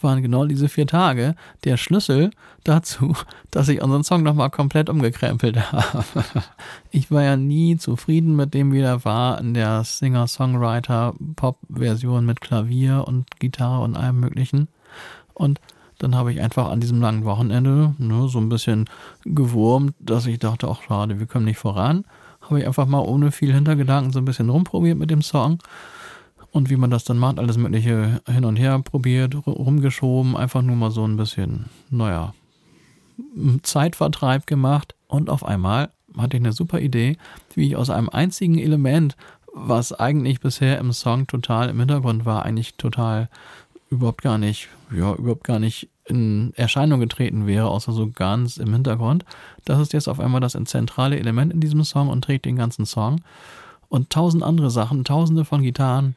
[0.01, 1.35] Waren genau diese vier Tage
[1.65, 2.31] der Schlüssel
[2.63, 3.17] dazu,
[3.51, 6.05] dass ich unseren Song nochmal komplett umgekrempelt habe.
[6.91, 13.05] Ich war ja nie zufrieden mit dem, wie der war in der Singer-Songwriter-Pop-Version mit Klavier
[13.07, 14.69] und Gitarre und allem Möglichen.
[15.33, 15.61] Und
[15.99, 18.89] dann habe ich einfach an diesem langen Wochenende ne, so ein bisschen
[19.25, 22.05] gewurmt, dass ich dachte, ach schade, wir kommen nicht voran.
[22.43, 25.59] Habe ich einfach mal ohne viel Hintergedanken so ein bisschen rumprobiert mit dem Song.
[26.55, 30.63] Und wie man das dann macht, alles Mögliche hin und her probiert, ru- rumgeschoben, einfach
[30.63, 32.33] nur mal so ein bisschen, naja,
[33.63, 34.95] Zeitvertreib gemacht.
[35.09, 37.17] Und auf einmal hatte ich eine super Idee,
[37.57, 39.17] wie ich aus einem einzigen Element,
[39.53, 43.29] was eigentlich bisher im Song total im Hintergrund war, eigentlich total
[43.91, 48.73] überhaupt gar nicht, ja, überhaupt gar nicht in Erscheinung getreten wäre, außer so ganz im
[48.73, 49.25] Hintergrund.
[49.65, 52.87] Das ist jetzt auf einmal das zentrale Element in diesem Song und trägt den ganzen
[52.87, 53.23] Song.
[53.95, 56.17] Und tausend andere Sachen, tausende von Gitarren,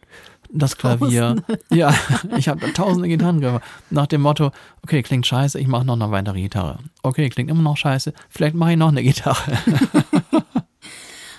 [0.49, 1.43] das Klavier.
[1.69, 1.93] Ja,
[2.35, 3.59] ich habe tausende Gitarren
[3.91, 4.49] nach dem Motto,
[4.81, 6.79] okay, klingt scheiße, ich mache noch eine weitere Gitarre.
[7.03, 9.59] Okay, klingt immer noch scheiße, vielleicht mache ich noch eine Gitarre.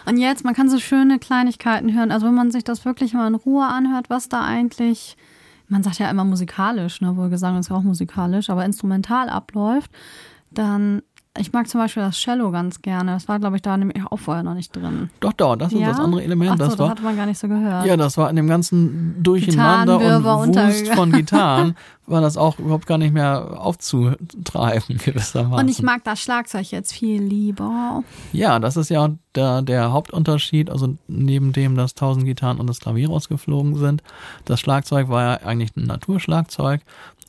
[0.06, 2.12] Und jetzt, man kann so schöne Kleinigkeiten hören.
[2.12, 5.16] Also wenn man sich das wirklich mal in Ruhe anhört, was da eigentlich,
[5.66, 9.90] man sagt ja immer musikalisch, ne, wohl Gesang ist ja auch musikalisch, aber instrumental abläuft,
[10.52, 11.02] dann,
[11.36, 13.12] ich mag zum Beispiel das Cello ganz gerne.
[13.12, 15.10] Das war, glaube ich, da nämlich auch vorher noch nicht drin.
[15.20, 15.88] Doch, doch, das ist ja?
[15.88, 16.50] das andere Element.
[16.52, 17.86] Ach so, das das war, hatte man gar nicht so gehört.
[17.86, 21.76] ja, das war in dem ganzen Durcheinander und Wust von Gitarren,
[22.06, 25.64] war das auch überhaupt gar nicht mehr aufzutreiben, gewissermaßen.
[25.64, 28.02] Und ich mag das Schlagzeug jetzt viel lieber.
[28.32, 30.70] Ja, das ist ja der, der Hauptunterschied.
[30.70, 34.02] Also neben dem, dass tausend Gitarren und das Klavier rausgeflogen sind,
[34.44, 36.80] das Schlagzeug war ja eigentlich ein Naturschlagzeug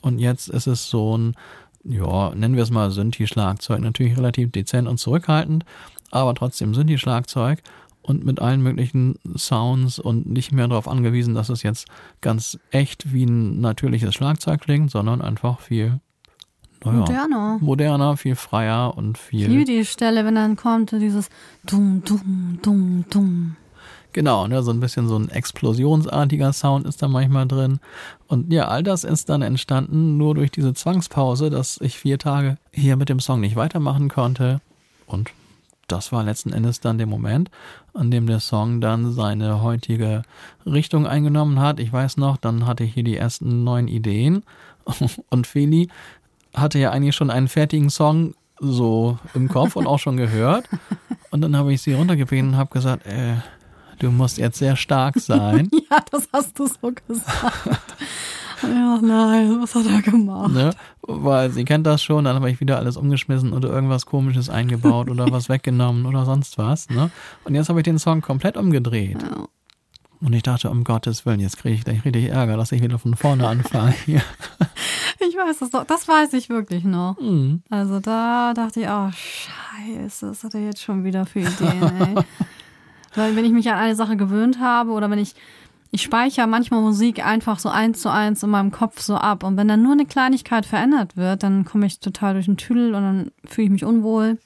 [0.02, 1.36] und jetzt ist es so ein,
[1.90, 3.82] ja, nennen wir es mal Synthi-Schlagzeug.
[3.82, 5.66] Natürlich relativ dezent und zurückhaltend,
[6.12, 7.62] aber trotzdem Synthi-Schlagzeug
[8.02, 11.88] und mit allen möglichen Sounds und nicht mehr darauf angewiesen, dass es jetzt
[12.22, 16.00] ganz echt wie ein natürliches Schlagzeug klingt, sondern einfach viel
[16.84, 17.58] naja, Moderner.
[17.60, 19.48] moderner, viel freier und viel.
[19.48, 21.30] Liebe die Stelle, wenn dann kommt, dieses
[21.66, 23.56] Dum, Dum, Dum, Dum.
[24.12, 27.80] Genau, ne, so ein bisschen so ein explosionsartiger Sound ist da manchmal drin.
[28.28, 32.58] Und ja, all das ist dann entstanden nur durch diese Zwangspause, dass ich vier Tage
[32.72, 34.62] hier mit dem Song nicht weitermachen konnte.
[35.06, 35.32] Und
[35.88, 37.52] das war letzten Endes dann der Moment,
[37.94, 40.24] an dem der Song dann seine heutige
[40.66, 41.80] Richtung eingenommen hat.
[41.80, 44.44] Ich weiß noch, dann hatte ich hier die ersten neuen Ideen.
[45.30, 45.90] Und Feli
[46.56, 50.68] hatte ja eigentlich schon einen fertigen Song so im Kopf und auch schon gehört.
[51.32, 53.36] Und dann habe ich sie runtergebeten und habe gesagt, äh,
[54.00, 55.70] du musst jetzt sehr stark sein.
[55.92, 57.70] Ja, das hast du so gesagt.
[58.62, 60.54] ja, nein, was hat er gemacht?
[60.54, 60.72] ne?
[61.02, 65.10] Weil sie kennt das schon, dann habe ich wieder alles umgeschmissen oder irgendwas komisches eingebaut
[65.10, 66.90] oder was weggenommen oder sonst was.
[66.90, 67.10] Ne?
[67.44, 69.22] Und jetzt habe ich den Song komplett umgedreht.
[69.24, 69.48] Ja.
[70.22, 73.00] Und ich dachte, um Gottes Willen, jetzt kriege ich gleich richtig Ärger, dass ich wieder
[73.00, 73.96] von vorne anfange.
[74.06, 74.22] Ja.
[75.22, 77.18] Ich weiß das doch, das weiß ich wirklich noch.
[77.20, 77.62] Mhm.
[77.70, 82.24] Also da dachte ich, oh scheiße, was hat er jetzt schon wieder für Ideen, ey.
[83.16, 85.36] Weil wenn ich mich an eine Sache gewöhnt habe oder wenn ich,
[85.92, 89.58] ich speichere manchmal Musik einfach so eins zu eins in meinem Kopf so ab und
[89.58, 93.02] wenn dann nur eine Kleinigkeit verändert wird, dann komme ich total durch den Tüdel und
[93.02, 94.38] dann fühle ich mich unwohl.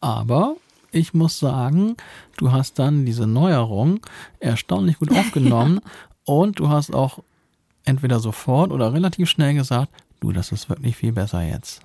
[0.00, 0.56] Aber
[0.92, 1.96] ich muss sagen,
[2.36, 4.00] du hast dann diese Neuerung
[4.40, 5.80] erstaunlich gut aufgenommen
[6.24, 7.20] und du hast auch
[7.84, 11.80] entweder sofort oder relativ schnell gesagt, du, das ist wirklich viel besser jetzt.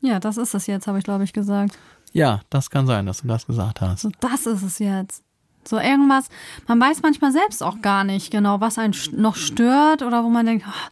[0.00, 1.78] Ja, das ist es jetzt, habe ich glaube ich gesagt.
[2.14, 4.02] Ja, das kann sein, dass du das gesagt hast.
[4.02, 5.22] So, das ist es jetzt.
[5.66, 6.28] So irgendwas,
[6.68, 10.46] man weiß manchmal selbst auch gar nicht genau, was einen noch stört oder wo man
[10.46, 10.90] denkt, oh,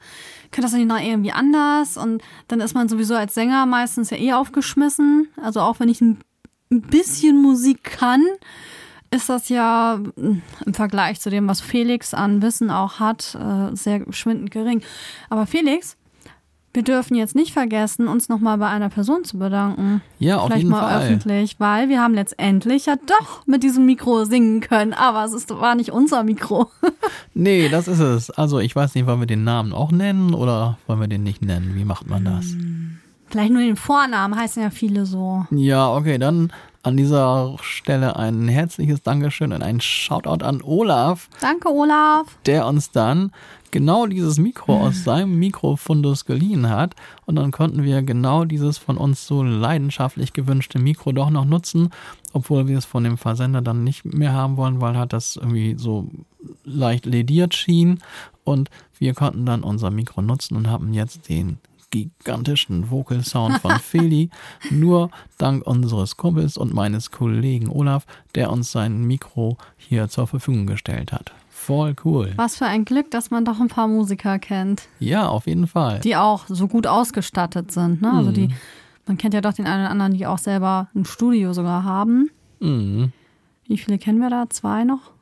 [0.50, 1.96] könnte das nicht noch irgendwie anders?
[1.96, 5.28] Und dann ist man sowieso als Sänger meistens ja eh aufgeschmissen.
[5.40, 6.18] Also auch wenn ich ein
[6.70, 8.26] bisschen Musik kann,
[9.12, 13.76] ist das ja mm, im Vergleich zu dem, was Felix an Wissen auch hat, äh,
[13.76, 14.82] sehr schwindend gering.
[15.30, 15.96] Aber Felix,
[16.74, 20.00] wir dürfen jetzt nicht vergessen, uns nochmal bei einer Person zu bedanken.
[20.18, 21.02] Ja, auf Vielleicht jeden mal Fall.
[21.02, 25.50] öffentlich, weil wir haben letztendlich ja doch mit diesem Mikro singen können, aber es ist,
[25.50, 26.70] war nicht unser Mikro.
[27.34, 28.30] Nee, das ist es.
[28.30, 31.42] Also ich weiß nicht, wollen wir den Namen auch nennen oder wollen wir den nicht
[31.42, 31.72] nennen?
[31.74, 32.54] Wie macht man das?
[33.28, 35.46] Vielleicht nur den Vornamen, heißen ja viele so.
[35.50, 36.52] Ja, okay, dann
[36.84, 41.28] An dieser Stelle ein herzliches Dankeschön und ein Shoutout an Olaf.
[41.40, 42.26] Danke, Olaf.
[42.44, 43.30] Der uns dann
[43.70, 46.96] genau dieses Mikro aus seinem Mikrofundus geliehen hat.
[47.24, 51.90] Und dann konnten wir genau dieses von uns so leidenschaftlich gewünschte Mikro doch noch nutzen,
[52.32, 55.76] obwohl wir es von dem Versender dann nicht mehr haben wollen, weil halt das irgendwie
[55.78, 56.08] so
[56.64, 58.00] leicht lediert schien.
[58.42, 61.58] Und wir konnten dann unser Mikro nutzen und haben jetzt den
[61.92, 64.30] gigantischen Vocal Sound von Feli,
[64.70, 70.66] nur dank unseres Kumpels und meines Kollegen Olaf, der uns sein Mikro hier zur Verfügung
[70.66, 71.32] gestellt hat.
[71.50, 72.32] Voll cool.
[72.34, 74.88] Was für ein Glück, dass man doch ein paar Musiker kennt.
[74.98, 76.00] Ja, auf jeden Fall.
[76.00, 78.02] Die auch so gut ausgestattet sind.
[78.02, 78.12] Ne?
[78.12, 78.34] Also Mhm.
[78.34, 78.48] die,
[79.06, 82.30] man kennt ja doch den einen oder anderen, die auch selber ein Studio sogar haben.
[82.58, 83.12] Mhm.
[83.68, 84.46] Wie viele kennen wir da?
[84.50, 85.12] Zwei noch?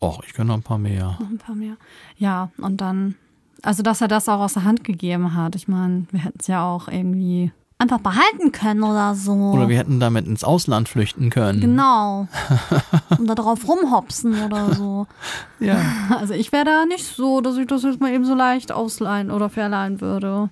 [0.00, 1.16] Och, ich kenne noch ein paar mehr.
[1.20, 1.76] Noch ein paar mehr.
[2.18, 3.14] Ja, und dann,
[3.62, 5.56] also dass er das auch aus der Hand gegeben hat.
[5.56, 9.32] Ich meine, wir hätten es ja auch irgendwie einfach behalten können oder so.
[9.32, 11.60] Oder wir hätten damit ins Ausland flüchten können.
[11.60, 12.26] Genau.
[13.18, 15.06] Und da drauf rumhopsen oder so.
[15.60, 15.80] Ja.
[16.10, 19.32] Also ich wäre da nicht so, dass ich das jetzt mal eben so leicht ausleihen
[19.32, 20.50] oder verleihen würde.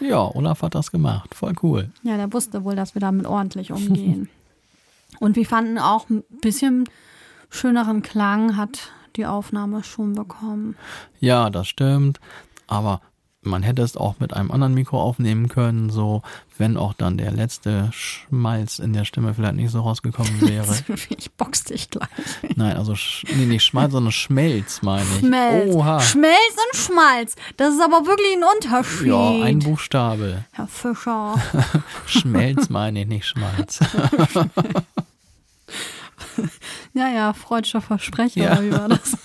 [0.00, 1.32] ja, Olaf hat das gemacht.
[1.32, 1.90] Voll cool.
[2.02, 4.28] Ja, der wusste wohl, dass wir damit ordentlich umgehen.
[5.20, 6.88] Und wir fanden auch ein bisschen
[7.50, 10.76] schöneren Klang hat die Aufnahme schon bekommen.
[11.20, 12.20] Ja, das stimmt.
[12.66, 13.00] Aber
[13.44, 16.22] man hätte es auch mit einem anderen Mikro aufnehmen können, so
[16.58, 20.76] wenn auch dann der letzte Schmalz in der Stimme vielleicht nicht so rausgekommen wäre.
[21.18, 22.08] Ich box dich gleich.
[22.54, 22.94] Nein, also
[23.34, 25.18] nee, nicht Schmalz, sondern Schmelz, meine ich.
[25.18, 25.74] Schmelz.
[25.74, 26.00] Oha.
[26.00, 27.34] Schmelz und Schmalz.
[27.56, 29.08] Das ist aber wirklich ein Unterschied.
[29.08, 30.44] Ja, ein Buchstabe.
[30.52, 31.34] Herr Fischer.
[32.06, 33.80] Schmelz meine ich, nicht Schmalz.
[36.94, 38.62] Ja, ja, freudscher Versprecher, Ja.
[38.62, 39.16] wie war das?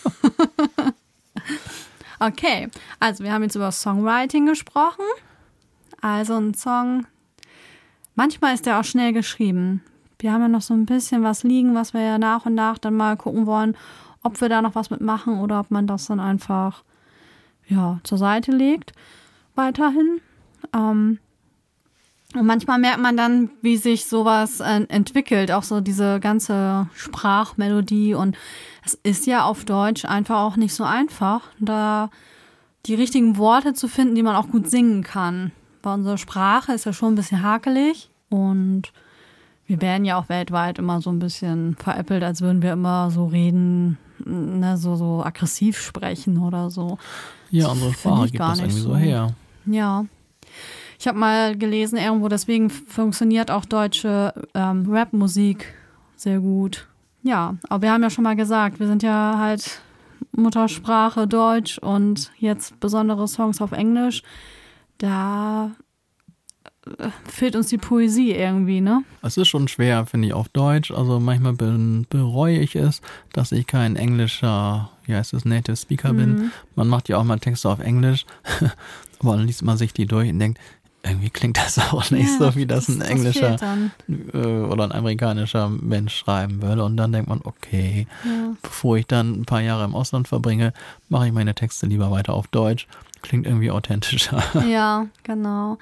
[2.20, 2.70] okay,
[3.00, 5.04] also wir haben jetzt über Songwriting gesprochen.
[6.02, 7.06] Also ein Song,
[8.16, 9.84] manchmal ist der auch schnell geschrieben.
[10.20, 12.78] Wir haben ja noch so ein bisschen was liegen, was wir ja nach und nach
[12.78, 13.76] dann mal gucken wollen,
[14.24, 16.84] ob wir da noch was mitmachen oder ob man das dann einfach
[17.68, 18.94] ja, zur Seite legt
[19.56, 20.22] weiterhin.
[20.74, 21.20] Ähm,
[22.38, 28.14] und manchmal merkt man dann, wie sich sowas äh, entwickelt, auch so diese ganze Sprachmelodie.
[28.14, 28.36] Und
[28.86, 32.10] es ist ja auf Deutsch einfach auch nicht so einfach, da
[32.86, 35.52] die richtigen Worte zu finden, die man auch gut singen kann.
[35.84, 38.92] Weil unsere Sprache ist ja schon ein bisschen hakelig und
[39.66, 43.26] wir werden ja auch weltweit immer so ein bisschen veräppelt, als würden wir immer so
[43.26, 46.98] reden, ne, so, so aggressiv sprechen oder so.
[47.52, 48.96] Ja, unsere Sprache gibt gar das nicht irgendwie so so.
[48.96, 49.34] her.
[49.66, 50.06] Ja.
[51.00, 55.74] Ich habe mal gelesen, irgendwo, deswegen funktioniert auch deutsche ähm, Rapmusik
[56.16, 56.88] sehr gut.
[57.24, 59.82] Ja, aber wir haben ja schon mal gesagt, wir sind ja halt
[60.32, 64.24] Muttersprache Deutsch und jetzt besondere Songs auf Englisch.
[64.98, 65.72] Da
[66.98, 69.04] äh, fehlt uns die Poesie irgendwie, ne?
[69.22, 70.90] Es ist schon schwer, finde ich, auf Deutsch.
[70.92, 73.02] Also manchmal be bereue ich es,
[73.34, 76.18] dass ich kein englischer, wie heißt es, Native Speaker Mhm.
[76.18, 76.52] bin.
[76.76, 78.26] Man macht ja auch mal Texte auf Englisch,
[79.20, 80.60] aber dann liest man sich die durch und denkt,
[81.04, 83.56] irgendwie klingt das auch nicht Ja, so, wie das ein englischer
[84.10, 86.84] äh, oder ein amerikanischer Mensch schreiben würde.
[86.84, 88.54] Und dann denkt man, okay, Ja.
[88.62, 90.74] bevor ich dann ein paar Jahre im Ausland verbringe,
[91.10, 92.88] mache ich meine Texte lieber weiter auf Deutsch.
[93.22, 94.44] Klingt irgendwie authentischer.
[94.68, 95.78] Ja, genau.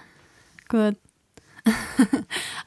[0.70, 0.96] Gut.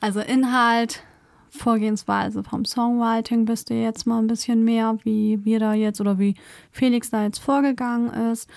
[0.00, 1.02] also Inhalt,
[1.50, 6.18] Vorgehensweise vom Songwriting wisst ihr jetzt mal ein bisschen mehr, wie wir da jetzt oder
[6.18, 6.34] wie
[6.70, 8.48] Felix da jetzt vorgegangen ist.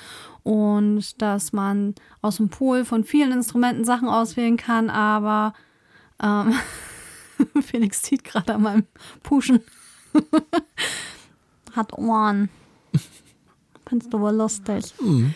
[0.44, 5.54] Und dass man aus dem Pool von vielen Instrumenten Sachen auswählen kann, aber
[6.22, 6.56] ähm,
[7.62, 8.88] Felix zieht gerade an meinem
[9.24, 9.62] Puschen.
[11.76, 12.50] Hat Ohren.
[13.88, 14.94] Findest du wohl lustig.
[15.00, 15.34] Hm.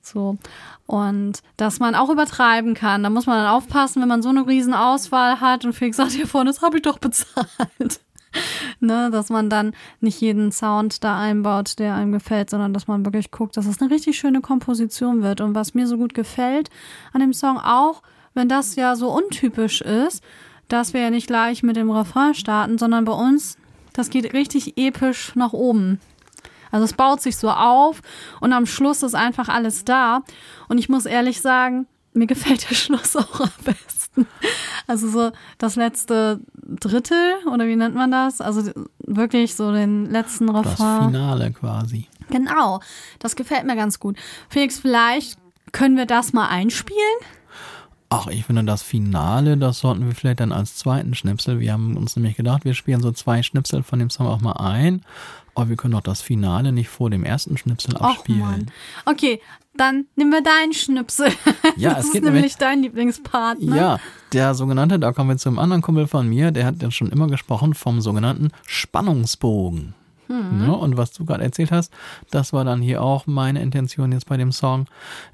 [0.00, 0.38] So.
[0.86, 3.02] Und dass man auch übertreiben kann.
[3.02, 6.12] Da muss man dann aufpassen, wenn man so eine riesen Auswahl hat und Felix sagt
[6.12, 8.00] hier vorne, das habe ich doch bezahlt.
[8.80, 13.04] ne, dass man dann nicht jeden Sound da einbaut, der einem gefällt, sondern dass man
[13.04, 15.40] wirklich guckt, dass es eine richtig schöne Komposition wird.
[15.40, 16.70] Und was mir so gut gefällt
[17.12, 18.02] an dem Song auch,
[18.34, 20.22] wenn das ja so untypisch ist,
[20.68, 23.56] dass wir ja nicht gleich mit dem Refrain starten, sondern bei uns,
[23.94, 26.00] das geht richtig episch nach oben.
[26.70, 28.02] Also es baut sich so auf
[28.40, 30.22] und am Schluss ist einfach alles da.
[30.68, 33.97] Und ich muss ehrlich sagen, mir gefällt der Schluss auch am besten.
[34.86, 36.40] Also so das letzte
[36.80, 38.40] Drittel oder wie nennt man das?
[38.40, 41.10] Also wirklich so den letzten Das Refrain.
[41.10, 42.06] Finale quasi.
[42.30, 42.80] Genau,
[43.18, 44.16] das gefällt mir ganz gut.
[44.48, 45.38] Felix, vielleicht
[45.72, 46.98] können wir das mal einspielen?
[48.10, 51.60] Ach, ich finde das Finale, das sollten wir vielleicht dann als zweiten Schnipsel.
[51.60, 54.52] Wir haben uns nämlich gedacht, wir spielen so zwei Schnipsel von dem Song auch mal
[54.52, 55.02] ein.
[55.54, 58.40] Aber wir können doch das Finale nicht vor dem ersten Schnipsel Och, abspielen.
[58.40, 58.66] Mann.
[59.04, 59.42] Okay,
[59.78, 61.28] dann nimm mir deinen Schnipsel.
[61.76, 63.60] Ja, das es ist geht nämlich nämlich- dein Lieblingspart.
[63.62, 63.76] Ne?
[63.76, 64.00] Ja,
[64.32, 67.10] der sogenannte, da kommen wir zu einem anderen Kumpel von mir, der hat ja schon
[67.10, 69.94] immer gesprochen vom sogenannten Spannungsbogen.
[70.30, 71.90] Ja, und was du gerade erzählt hast,
[72.30, 74.84] das war dann hier auch meine Intention jetzt bei dem Song.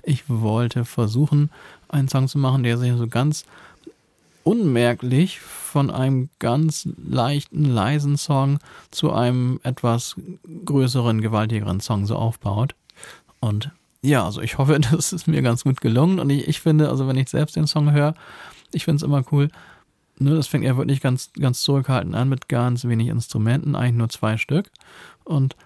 [0.05, 1.51] Ich wollte versuchen,
[1.89, 3.45] einen Song zu machen, der sich so ganz
[4.45, 8.59] unmerklich von einem ganz leichten, leisen Song
[8.93, 10.15] zu einem etwas
[10.65, 12.77] größeren, gewaltigeren Song so aufbaut.
[13.41, 13.73] Und
[14.05, 16.19] ja, also ich hoffe, das ist mir ganz gut gelungen.
[16.19, 18.15] Und ich, ich finde, also wenn ich selbst den Song höre,
[18.73, 19.51] ich finde es immer cool.
[20.19, 24.09] Ne, das fängt ja wirklich ganz, ganz zurückhaltend an mit ganz wenig Instrumenten, eigentlich nur
[24.11, 24.71] zwei Stück.
[25.25, 25.57] Und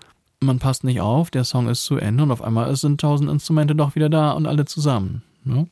[0.41, 3.75] man passt nicht auf, der Song ist zu Ende und auf einmal sind tausend Instrumente
[3.75, 5.23] doch wieder da und alle zusammen.
[5.45, 5.67] Ne?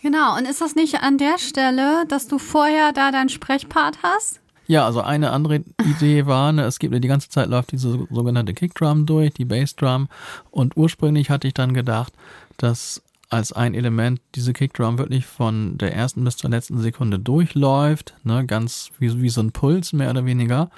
[0.00, 4.41] Genau, und ist das nicht an der Stelle, dass du vorher da deinen Sprechpart hast?
[4.72, 8.54] Ja, also eine andere Idee war, ne, es gibt die ganze Zeit läuft diese sogenannte
[8.54, 10.08] Kickdrum durch, die Bassdrum.
[10.50, 12.14] Und ursprünglich hatte ich dann gedacht,
[12.56, 18.14] dass als ein Element diese Kickdrum wirklich von der ersten bis zur letzten Sekunde durchläuft,
[18.24, 20.70] ne, ganz wie, wie so ein Puls mehr oder weniger.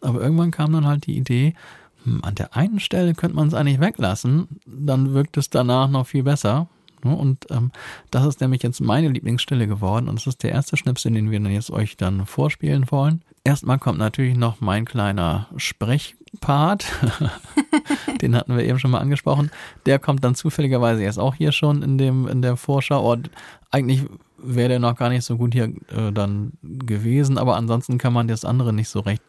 [0.00, 1.54] Aber irgendwann kam dann halt die Idee,
[2.02, 6.08] hm, an der einen Stelle könnte man es eigentlich weglassen, dann wirkt es danach noch
[6.08, 6.66] viel besser.
[7.04, 7.70] Ne, Und ähm,
[8.10, 11.38] das ist nämlich jetzt meine Lieblingsstelle geworden und es ist der erste Schnipsel, den wir
[11.38, 13.22] dann jetzt euch dann vorspielen wollen.
[13.48, 16.84] Erstmal kommt natürlich noch mein kleiner Sprechpart.
[18.20, 19.50] Den hatten wir eben schon mal angesprochen.
[19.86, 23.10] Der kommt dann zufälligerweise erst auch hier schon in dem in der Vorschau.
[23.10, 23.30] Und
[23.70, 24.04] eigentlich
[24.36, 28.28] wäre der noch gar nicht so gut hier äh, dann gewesen, aber ansonsten kann man
[28.28, 29.22] das andere nicht so recht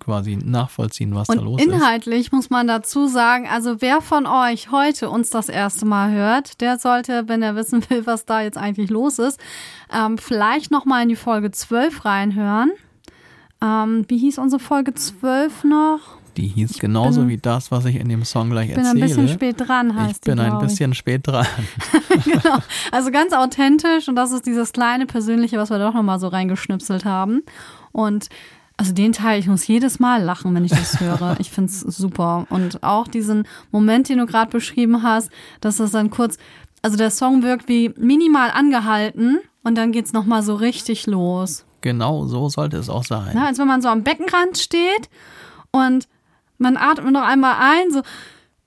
[0.00, 1.68] quasi nachvollziehen, was da Und los ist.
[1.68, 6.62] inhaltlich muss man dazu sagen, also wer von euch heute uns das erste Mal hört,
[6.62, 9.38] der sollte, wenn er wissen will, was da jetzt eigentlich los ist,
[9.92, 12.70] ähm, vielleicht nochmal in die Folge 12 reinhören.
[13.62, 16.00] Ähm, wie hieß unsere Folge 12 noch?
[16.36, 19.04] Die hieß genauso bin- wie das, was ich in dem Song gleich Ich bin erzähle.
[19.04, 20.68] ein bisschen spät dran, heißt ich bin die, ein glaub ich.
[20.68, 21.46] bisschen spät dran.
[22.24, 22.58] genau.
[22.92, 27.04] Also ganz authentisch und das ist dieses kleine Persönliche, was wir doch nochmal so reingeschnipselt
[27.04, 27.42] haben.
[27.90, 28.28] Und
[28.76, 31.34] also den Teil, ich muss jedes Mal lachen, wenn ich das höre.
[31.40, 32.46] Ich find's super.
[32.50, 33.42] Und auch diesen
[33.72, 35.30] Moment, den du gerade beschrieben hast,
[35.60, 36.38] dass das dann kurz,
[36.82, 41.64] also der Song wirkt wie minimal angehalten und dann geht's noch nochmal so richtig los.
[41.80, 43.34] Genau so sollte es auch sein.
[43.34, 43.46] Ne?
[43.46, 45.08] Als wenn man so am Beckenrand steht
[45.70, 46.08] und
[46.58, 48.02] man atmet noch einmal ein so,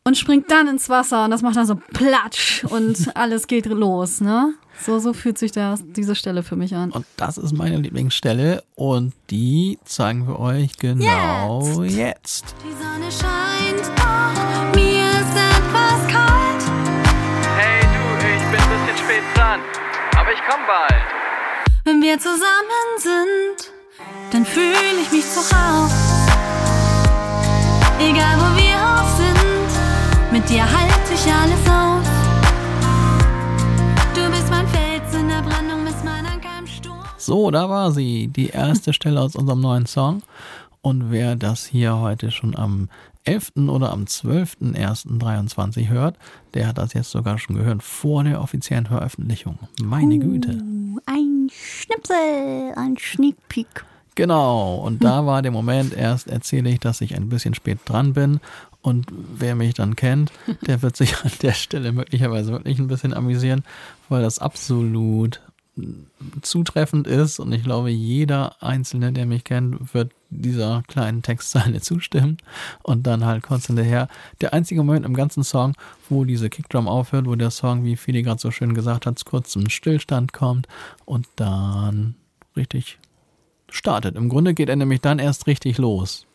[0.03, 4.21] und springt dann ins Wasser und das macht dann so platsch und alles geht los.
[4.21, 4.53] Ne?
[4.79, 6.91] So, so fühlt sich das, diese Stelle für mich an.
[6.91, 12.55] Und das ist meine Lieblingsstelle und die zeigen wir euch genau jetzt.
[12.63, 16.63] Die Sonne scheint, doch mir ist etwas kalt.
[17.57, 19.59] Hey du, ich bin ein bisschen spät dran,
[20.17, 21.00] aber ich komm bald.
[21.83, 23.71] Wenn wir zusammen sind,
[24.31, 25.91] dann fühle ich mich zu Haus.
[27.99, 32.05] Egal wo wir auch sind, mit dir halte ich alles aus.
[34.13, 36.99] Du bist mein Fels in der Brandung, bist mein Anker im Sturm.
[37.17, 40.21] So, da war sie, die erste Stelle aus unserem neuen Song.
[40.83, 42.89] Und wer das hier heute schon am
[43.23, 43.51] 11.
[43.67, 46.17] oder am 12.01.23 hört,
[46.53, 49.59] der hat das jetzt sogar schon gehört vor der offiziellen Veröffentlichung.
[49.81, 50.61] Meine Güte.
[51.05, 53.85] Ein Schnipsel, ein Sneak Peek.
[54.15, 58.13] Genau, und da war der Moment, erst erzähle ich, dass ich ein bisschen spät dran
[58.13, 58.39] bin.
[58.81, 60.31] Und wer mich dann kennt,
[60.67, 63.63] der wird sich an der Stelle möglicherweise wirklich ein bisschen amüsieren,
[64.09, 65.39] weil das absolut
[66.41, 67.39] zutreffend ist.
[67.39, 72.37] Und ich glaube, jeder Einzelne, der mich kennt, wird dieser kleinen Textzeile zustimmen.
[72.83, 74.07] Und dann halt kurz hinterher.
[74.41, 75.73] Der einzige Moment im ganzen Song,
[76.09, 79.51] wo diese Kickdrum aufhört, wo der Song, wie Fili gerade so schön gesagt hat, kurz
[79.51, 80.67] zum Stillstand kommt
[81.05, 82.15] und dann
[82.55, 82.97] richtig
[83.69, 84.15] startet.
[84.15, 86.25] Im Grunde geht er nämlich dann erst richtig los.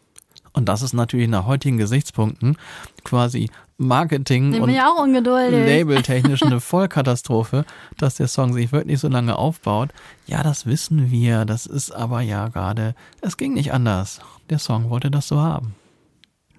[0.56, 2.56] Und das ist natürlich nach heutigen Gesichtspunkten
[3.04, 5.66] quasi Marketing Ich und ja auch ungeduldig.
[5.66, 7.66] labeltechnisch eine Vollkatastrophe,
[7.98, 9.90] dass der Song sich wirklich so lange aufbaut.
[10.26, 11.44] Ja, das wissen wir.
[11.44, 14.20] Das ist aber ja gerade, es ging nicht anders.
[14.48, 15.74] Der Song wollte das so haben.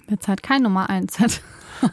[0.10, 1.42] Jetzt halt kein Nummer eins hat.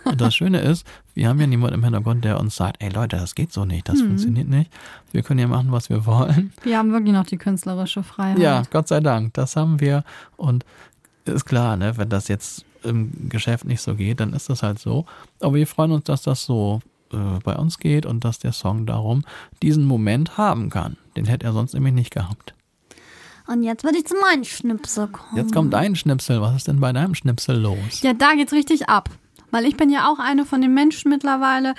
[0.05, 3.17] Und das Schöne ist, wir haben ja niemanden im Hintergrund, der uns sagt, ey Leute,
[3.17, 4.07] das geht so nicht, das Mhm.
[4.09, 4.71] funktioniert nicht.
[5.11, 6.53] Wir können ja machen, was wir wollen.
[6.63, 8.39] Wir haben wirklich noch die künstlerische Freiheit.
[8.39, 10.05] Ja, Gott sei Dank, das haben wir.
[10.37, 10.65] Und
[11.25, 14.79] ist klar, ne, wenn das jetzt im Geschäft nicht so geht, dann ist das halt
[14.79, 15.07] so.
[15.41, 16.81] Aber wir freuen uns, dass das so
[17.13, 19.25] äh, bei uns geht und dass der Song darum
[19.63, 20.97] diesen Moment haben kann.
[21.17, 22.55] Den hätte er sonst nämlich nicht gehabt.
[23.47, 25.37] Und jetzt würde ich zu meinem Schnipsel kommen.
[25.37, 26.41] Jetzt kommt dein Schnipsel.
[26.41, 28.01] Was ist denn bei deinem Schnipsel los?
[28.01, 29.11] Ja, da geht's richtig ab.
[29.51, 31.75] Weil ich bin ja auch eine von den Menschen mittlerweile,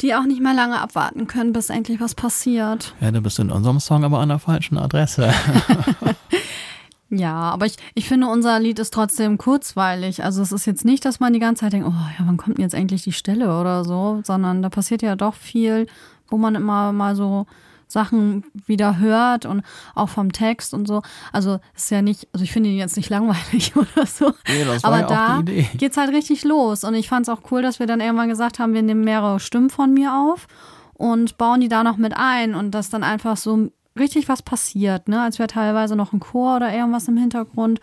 [0.00, 2.94] die auch nicht mehr lange abwarten können, bis endlich was passiert.
[3.00, 5.34] Ja, du bist in unserem Song aber an der falschen Adresse.
[7.10, 10.24] Ja, aber ich, ich finde, unser Lied ist trotzdem kurzweilig.
[10.24, 12.58] Also es ist jetzt nicht, dass man die ganze Zeit denkt, oh ja, wann kommt
[12.58, 15.86] denn jetzt endlich die Stelle oder so, sondern da passiert ja doch viel,
[16.28, 17.46] wo man immer mal so
[17.86, 19.62] Sachen wieder hört und
[19.94, 21.00] auch vom Text und so.
[21.32, 24.34] Also es ist ja nicht, also ich finde ihn jetzt nicht langweilig oder so.
[24.46, 25.70] Nee, das war aber ja auch da die Idee.
[25.78, 26.84] geht's halt richtig los.
[26.84, 29.40] Und ich fand es auch cool, dass wir dann irgendwann gesagt haben, wir nehmen mehrere
[29.40, 30.46] Stimmen von mir auf
[30.92, 35.08] und bauen die da noch mit ein und dass dann einfach so richtig was passiert,
[35.08, 35.22] ne?
[35.22, 37.80] Als wäre teilweise noch ein Chor oder irgendwas im Hintergrund.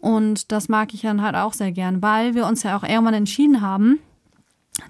[0.00, 3.14] Und das mag ich dann halt auch sehr gern, weil wir uns ja auch irgendwann
[3.14, 3.98] entschieden haben,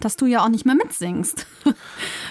[0.01, 1.47] dass du ja auch nicht mehr mitsingst.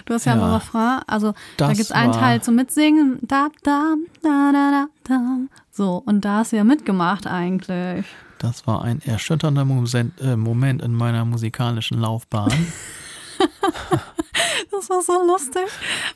[0.05, 0.43] Du hast ja, Ja.
[0.43, 0.99] einen Refrain.
[1.07, 3.19] Also da Das gibt's einen Teil zum Mitsingen.
[3.21, 5.38] Da, da, da, da, da, da.
[5.71, 8.05] So, und da hast du ja mitgemacht eigentlich.
[8.39, 12.51] Das war ein erschütternder Moment, äh, Moment in meiner musikalischen Laufbahn.
[14.71, 15.63] Das war so lustig.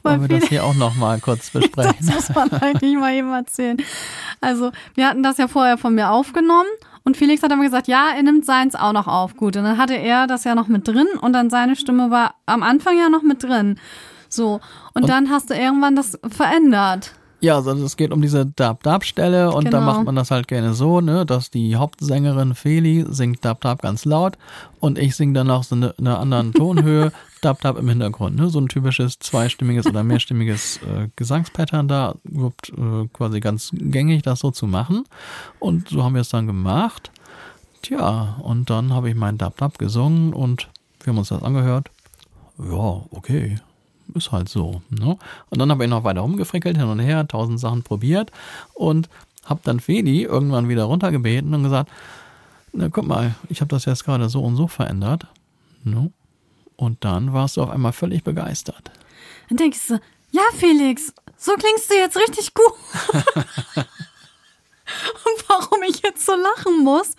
[0.01, 1.95] Weil Wollen wir das hier auch noch mal kurz besprechen?
[1.99, 3.77] das muss man eigentlich mal eben erzählen.
[4.41, 6.67] Also, wir hatten das ja vorher von mir aufgenommen
[7.03, 9.37] und Felix hat aber gesagt, ja, er nimmt seins auch noch auf.
[9.37, 12.35] Gut, und dann hatte er das ja noch mit drin und dann seine Stimme war
[12.45, 13.79] am Anfang ja noch mit drin.
[14.29, 14.59] So,
[14.93, 17.13] und, dann hast du irgendwann das verändert.
[17.39, 19.93] Ja, also es geht um diese Dab-Dab-Stelle und da Genau.
[19.93, 24.39] macht man das halt gerne so, ne, dass die Hauptsängerin Feli singt Dab-Dab ganz laut
[24.79, 27.11] und ich singe dann noch so eine, eine anderen Tonhöhe,
[27.41, 33.07] Dab-Dab im Hintergrund, ne, so ein typisches zweistimmiges oder mehrstimmiges äh, Gesangspattern da, überhaupt äh,
[33.13, 35.03] quasi ganz gängig, das so zu machen
[35.59, 37.11] und so haben wir es dann gemacht.
[37.83, 40.69] Tja, und dann habe ich meinen Dab-Dab gesungen und
[41.03, 41.91] wir haben uns das angehört.
[42.57, 43.57] Ja, okay
[44.13, 44.81] ist halt so.
[44.89, 45.17] Ne?
[45.49, 48.31] Und dann habe ich noch weiter rumgefrickelt, hin und her, tausend Sachen probiert
[48.73, 49.09] und
[49.45, 51.89] habe dann Feli irgendwann wieder runtergebeten und gesagt,
[52.73, 55.27] na guck mal, ich habe das jetzt gerade so und so verändert.
[55.83, 56.11] Ne?
[56.75, 58.91] Und dann warst du auf einmal völlig begeistert.
[59.49, 59.99] Dann denkst du,
[60.31, 62.73] ja, Felix, so klingst du jetzt richtig gut.
[64.87, 67.15] Und warum ich jetzt so lachen muss?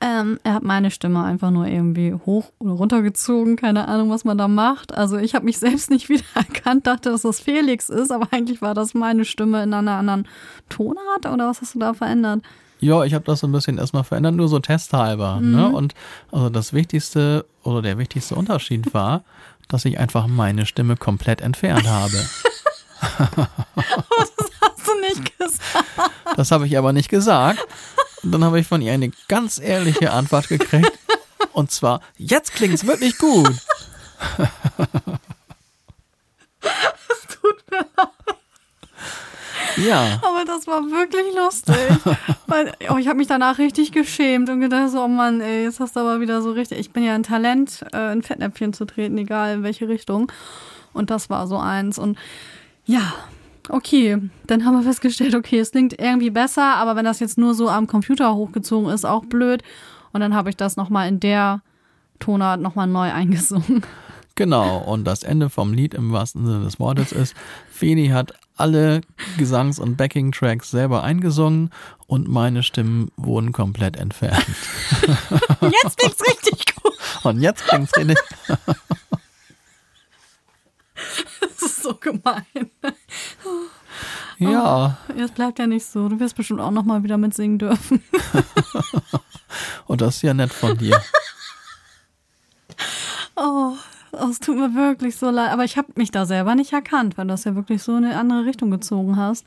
[0.00, 4.36] Ähm, er hat meine Stimme einfach nur irgendwie hoch oder runtergezogen, keine Ahnung, was man
[4.36, 4.92] da macht.
[4.92, 8.74] Also ich habe mich selbst nicht wiedererkannt, dachte, dass das Felix ist, aber eigentlich war
[8.74, 10.28] das meine Stimme in einer anderen
[10.68, 12.42] Tonart oder was hast du da verändert?
[12.78, 15.40] Ja, ich habe das so ein bisschen erstmal verändert, nur so testhalber.
[15.40, 15.68] Ne?
[15.68, 15.94] Und
[16.30, 19.24] also das wichtigste oder der wichtigste Unterschied war,
[19.68, 22.22] dass ich einfach meine Stimme komplett entfernt habe.
[23.18, 24.34] Hast
[24.86, 25.62] du nicht gesagt?
[26.36, 27.66] Das habe ich aber nicht gesagt.
[28.26, 30.90] Und dann habe ich von ihr eine ganz ehrliche Antwort gekriegt.
[31.52, 33.54] Und zwar, jetzt klingt's wirklich gut.
[37.40, 37.86] Tut mir
[39.76, 41.76] Ja, Aber das war wirklich lustig.
[42.48, 45.78] Weil, oh, ich habe mich danach richtig geschämt und gedacht so, oh Mann, ey, jetzt
[45.78, 46.80] hast du aber wieder so richtig.
[46.80, 50.32] Ich bin ja ein Talent, äh, in Fettnäpfchen zu treten, egal in welche Richtung.
[50.92, 51.96] Und das war so eins.
[51.96, 52.18] Und
[52.86, 53.14] ja,
[53.68, 54.18] okay.
[54.46, 57.68] Dann haben wir festgestellt, okay, es klingt irgendwie besser, aber wenn das jetzt nur so
[57.68, 59.62] am Computer hochgezogen ist, auch blöd.
[60.12, 61.62] Und dann habe ich das nochmal in der
[62.18, 63.82] Tonart nochmal neu eingesungen.
[64.34, 64.78] genau.
[64.78, 67.34] Und das Ende vom Lied im wahrsten Sinne des Wortes ist,
[67.70, 69.02] Feli hat alle
[69.36, 71.70] Gesangs- und Backing-Tracks selber eingesungen
[72.06, 74.46] und meine Stimmen wurden komplett entfernt.
[75.60, 76.92] Jetzt klingt's richtig gut.
[77.24, 78.16] Und jetzt klingt's richtig.
[81.40, 82.44] Das ist so gemein.
[84.38, 86.08] Ja, Jetzt bleibt ja nicht so.
[86.08, 88.02] Du wirst bestimmt auch nochmal wieder mitsingen dürfen.
[89.86, 91.00] und das ist ja nett von dir.
[93.34, 93.72] Oh,
[94.12, 95.50] oh, es tut mir wirklich so leid.
[95.52, 98.04] Aber ich habe mich da selber nicht erkannt, weil du das ja wirklich so in
[98.04, 99.46] eine andere Richtung gezogen hast,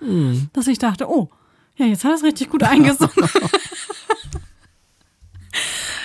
[0.54, 1.30] dass ich dachte, oh,
[1.76, 3.12] ja, jetzt hat es richtig gut eingesungen.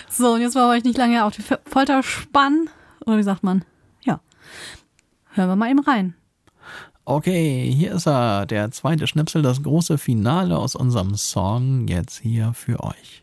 [0.08, 2.70] so, und jetzt wollen wir euch nicht lange auf die Folter spannen.
[3.06, 3.64] Oder wie sagt man?
[4.04, 4.20] Ja.
[5.30, 6.14] Hören wir mal eben rein.
[7.06, 12.54] Okay, hier ist er, der zweite Schnipsel, das große Finale aus unserem Song, jetzt hier
[12.54, 13.22] für euch.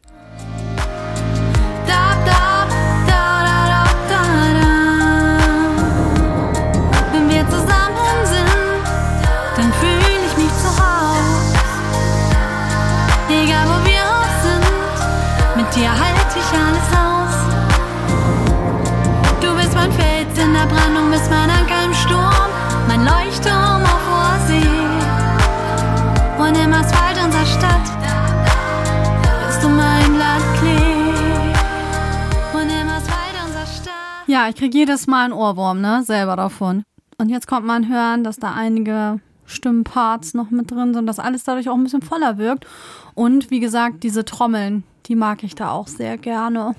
[34.32, 36.04] Ja, ich kriege jedes Mal einen Ohrwurm, ne?
[36.06, 36.84] Selber davon.
[37.18, 41.44] Und jetzt kommt man hören, dass da einige Stimmparts noch mit drin sind, dass alles
[41.44, 42.66] dadurch auch ein bisschen voller wirkt.
[43.14, 46.76] Und wie gesagt, diese Trommeln, die mag ich da auch sehr gerne.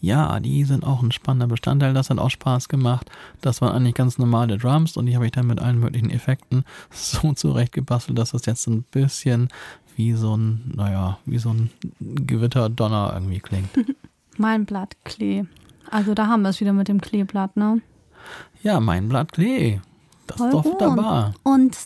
[0.00, 1.94] Ja, die sind auch ein spannender Bestandteil.
[1.94, 3.10] Das hat auch Spaß gemacht.
[3.40, 6.62] Das waren eigentlich ganz normale Drums und die habe ich dann mit allen möglichen Effekten
[6.92, 9.48] so zurechtgebastelt, dass das jetzt ein bisschen
[9.96, 13.70] wie so ein, naja, wie so ein Gewitterdonner irgendwie klingt.
[14.36, 15.44] Mein Blatt Klee.
[15.90, 17.80] Also da haben wir es wieder mit dem Kleeblatt, ne?
[18.62, 19.80] Ja, mein Blatt Klee.
[20.26, 21.34] Das ist doch wunderbar.
[21.42, 21.76] Und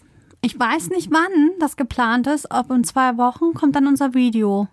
[0.41, 2.51] ich weiß nicht, wann das geplant ist.
[2.51, 4.69] Ob in zwei Wochen kommt dann unser Video.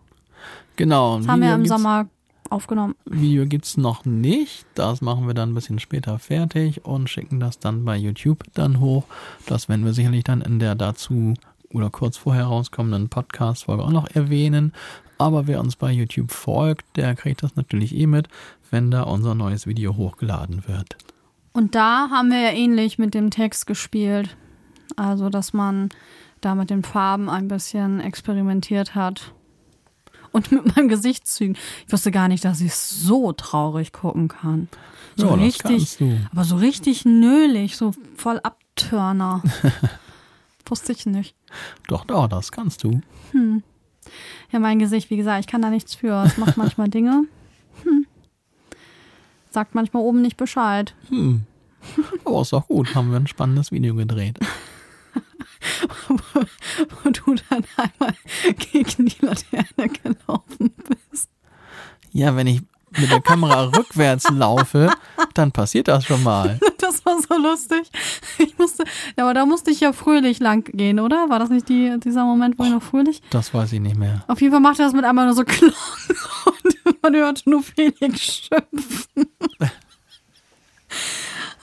[0.76, 1.18] Genau.
[1.18, 2.08] Das haben wir im Sommer
[2.50, 2.96] aufgenommen.
[3.06, 4.66] Video gibt's noch nicht.
[4.76, 8.80] Das machen wir dann ein bisschen später fertig und schicken das dann bei YouTube dann
[8.80, 9.06] hoch.
[9.48, 11.34] Das werden wir sicherlich dann in der dazu
[11.74, 14.74] oder kurz vorher rauskommenden Podcast-Folge auch noch erwähnen.
[15.18, 18.28] Aber wer uns bei YouTube folgt, der kriegt das natürlich eh mit,
[18.72, 20.98] wenn da unser neues Video hochgeladen wird.
[21.54, 24.36] Und da haben wir ja ähnlich mit dem Text gespielt.
[24.98, 25.90] Also, dass man
[26.42, 29.34] da mit den Farben ein bisschen experimentiert hat.
[30.32, 31.58] Und mit meinen Gesichtszügen.
[31.88, 34.68] Ich wusste gar nicht, dass ich so traurig gucken kann.
[35.16, 35.98] So Ja, richtig,
[36.30, 39.42] aber so richtig nölig, so voll Abtörner.
[40.66, 41.36] wusste ich nicht.
[41.88, 43.00] Doch, doch, das kannst du.
[44.56, 46.24] Ja, mein Gesicht, wie gesagt, ich kann da nichts für.
[46.24, 47.26] Es macht manchmal Dinge.
[47.84, 48.08] Hm.
[49.52, 50.96] Sagt manchmal oben nicht Bescheid.
[51.10, 51.42] Hm.
[52.24, 54.40] Aber ist doch gut, haben wir ein spannendes Video gedreht.
[56.08, 58.16] wo du dann einmal
[58.72, 61.30] gegen die Laterne gelaufen bist.
[62.14, 62.62] Ja, wenn ich
[62.98, 64.90] mit der Kamera rückwärts laufe,
[65.34, 66.60] dann passiert das schon mal.
[66.86, 67.90] Das war so lustig.
[68.38, 68.84] Ich musste,
[69.18, 71.30] aber da musste ich ja fröhlich lang gehen, oder?
[71.30, 73.24] War das nicht die, dieser Moment, wo ich noch fröhlich?
[73.32, 74.24] Das weiß ich nicht mehr.
[74.28, 75.72] Auf jeden Fall machte das mit einmal nur so Klong
[76.46, 79.26] und man hörte nur Felix schimpfen.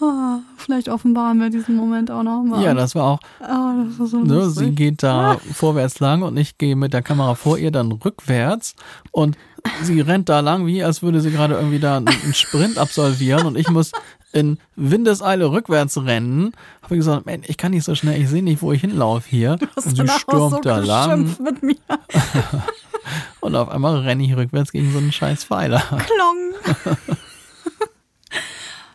[0.02, 2.62] Ah, vielleicht offenbaren wir diesen Moment auch noch mal.
[2.62, 4.66] Ja, das war auch, oh, das war so ne, lustig.
[4.66, 8.74] sie geht da vorwärts lang und ich gehe mit der Kamera vor ihr dann rückwärts
[9.12, 9.36] und
[9.82, 13.56] sie rennt da lang, wie als würde sie gerade irgendwie da einen Sprint absolvieren und
[13.56, 13.92] ich muss
[14.32, 16.52] in Windeseile rückwärts rennen.
[16.82, 19.28] Habe ich gesagt, Mensch, ich kann nicht so schnell, ich sehe nicht, wo ich hinlaufe
[19.28, 19.58] hier.
[19.76, 21.76] Und sie stürmt so da lang geschimpft mit mir.
[23.40, 25.80] und auf einmal renne ich rückwärts gegen so einen scheiß Pfeiler.
[25.80, 26.86] Klong.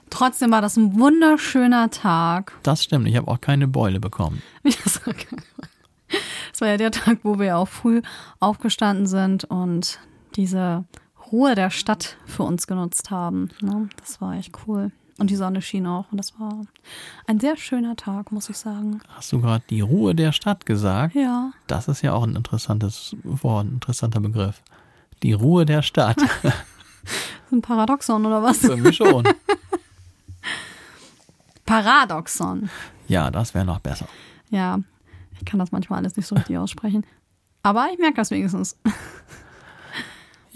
[0.09, 2.53] Trotzdem war das ein wunderschöner Tag.
[2.63, 4.41] Das stimmt, ich habe auch keine Beule bekommen.
[6.53, 8.01] Das war ja der Tag, wo wir auch früh
[8.39, 9.99] aufgestanden sind und
[10.37, 10.85] diese
[11.31, 13.49] Ruhe der Stadt für uns genutzt haben.
[13.61, 13.89] Ne?
[13.97, 14.91] Das war echt cool.
[15.19, 16.11] Und die Sonne schien auch.
[16.11, 16.61] Und das war
[17.25, 19.01] ein sehr schöner Tag, muss ich sagen.
[19.09, 21.15] Hast du gerade die Ruhe der Stadt gesagt?
[21.15, 21.51] Ja.
[21.65, 24.61] Das ist ja auch ein interessantes Wort, ein interessanter Begriff.
[25.23, 26.21] Die Ruhe der Stadt.
[27.51, 28.61] Ein Paradoxon oder was?
[28.63, 29.23] Irgendwie schon.
[31.65, 32.69] Paradoxon.
[33.07, 34.07] Ja, das wäre noch besser.
[34.49, 34.79] Ja,
[35.39, 37.05] ich kann das manchmal alles nicht so richtig aussprechen.
[37.63, 38.77] Aber ich merke das wenigstens.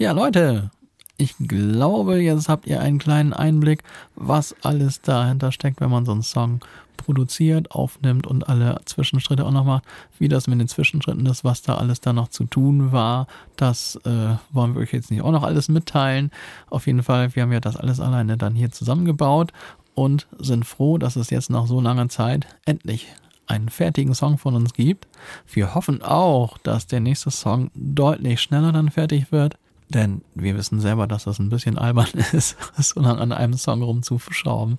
[0.02, 0.72] Ja, Leute,
[1.16, 3.84] ich glaube, jetzt habt ihr einen kleinen Einblick,
[4.16, 6.58] was alles dahinter steckt, wenn man so einen Song
[6.96, 9.84] produziert, aufnimmt und alle Zwischenschritte auch noch macht.
[10.18, 13.94] Wie das mit den Zwischenschritten ist, was da alles da noch zu tun war, das
[14.04, 16.32] äh, wollen wir euch jetzt nicht auch noch alles mitteilen.
[16.68, 19.52] Auf jeden Fall, wir haben ja das alles alleine dann hier zusammengebaut
[19.94, 23.06] und sind froh, dass es jetzt nach so langer Zeit endlich
[23.46, 25.06] einen fertigen Song von uns gibt.
[25.46, 29.58] Wir hoffen auch, dass der nächste Song deutlich schneller dann fertig wird.
[29.92, 33.82] Denn wir wissen selber, dass das ein bisschen albern ist, so lange an einem Song
[33.82, 34.76] rumzuschrauben.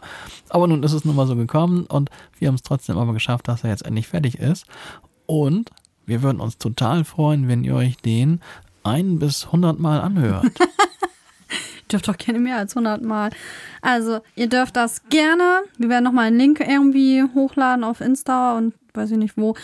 [0.49, 2.09] Aber nun ist es nun mal so gekommen und
[2.39, 4.65] wir haben es trotzdem aber geschafft, dass er jetzt endlich fertig ist.
[5.25, 5.69] Und
[6.05, 8.41] wir würden uns total freuen, wenn ihr euch den
[8.83, 10.51] ein bis hundert Mal anhört.
[11.91, 13.29] Dürft doch gerne mehr als 100 Mal.
[13.81, 15.61] Also, ihr dürft das gerne.
[15.77, 19.55] Wir werden nochmal einen Link irgendwie hochladen auf Insta und weiß ich nicht wo.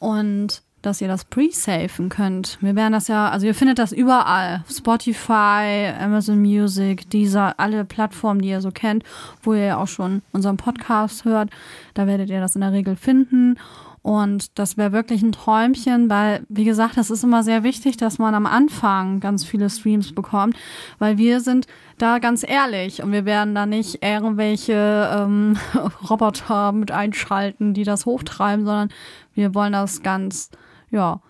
[0.00, 2.58] Und dass ihr das pre-safen könnt.
[2.60, 4.64] Wir werden das ja, also ihr findet das überall.
[4.70, 9.04] Spotify, Amazon Music, dieser, alle Plattformen, die ihr so kennt,
[9.42, 11.50] wo ihr ja auch schon unseren Podcast hört.
[11.94, 13.56] Da werdet ihr das in der Regel finden.
[14.02, 18.18] Und das wäre wirklich ein Träumchen, weil, wie gesagt, das ist immer sehr wichtig, dass
[18.18, 20.56] man am Anfang ganz viele Streams bekommt,
[20.98, 21.66] weil wir sind
[21.98, 25.58] da ganz ehrlich und wir werden da nicht irgendwelche ähm,
[26.08, 28.88] Roboter mit einschalten, die das hochtreiben, sondern
[29.34, 30.50] wir wollen das ganz,
[30.90, 31.20] ja,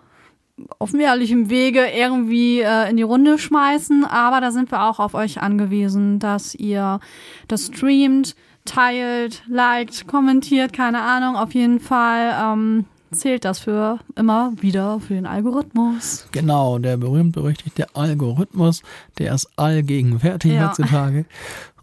[0.77, 4.03] auf ehrlichem Wege irgendwie äh, in die Runde schmeißen.
[4.05, 6.99] Aber da sind wir auch auf euch angewiesen, dass ihr
[7.47, 8.35] das streamt,
[8.65, 11.35] teilt, liked, kommentiert, keine Ahnung.
[11.35, 16.27] Auf jeden Fall ähm, zählt das für immer wieder für den Algorithmus.
[16.31, 18.83] genau, der berühmt-berüchtigte Algorithmus,
[19.17, 20.67] der ist allgegenwärtig Ja.
[20.67, 21.25] heutzutage.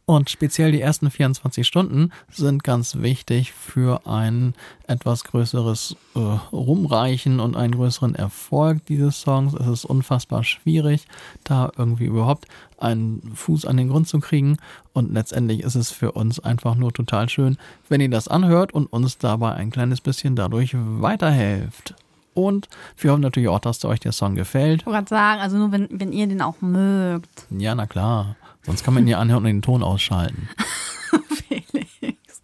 [0.09, 4.55] Und speziell die ersten 24 Stunden sind ganz wichtig für ein
[4.87, 9.53] etwas größeres äh, Rumreichen und einen größeren Erfolg dieses Songs.
[9.55, 11.09] Es ist unfassbar schwierig,
[11.43, 12.47] da irgendwie überhaupt
[12.79, 14.59] einen Fuß an den Grund zu kriegen.
[14.93, 18.87] Und letztendlich ist es für uns einfach nur total schön, wenn ihr das anhört und
[18.87, 21.97] uns dabei ein kleines bisschen dadurch weiterhelft.
[22.33, 24.83] Und wir hoffen natürlich auch, dass euch der Song gefällt.
[24.83, 27.47] Ich wollte gerade sagen, also nur wenn, wenn ihr den auch mögt.
[27.51, 28.37] Ja, na klar.
[28.67, 30.49] Sonst kann man ihn ja anhören und den Ton ausschalten.
[31.49, 32.43] Felix.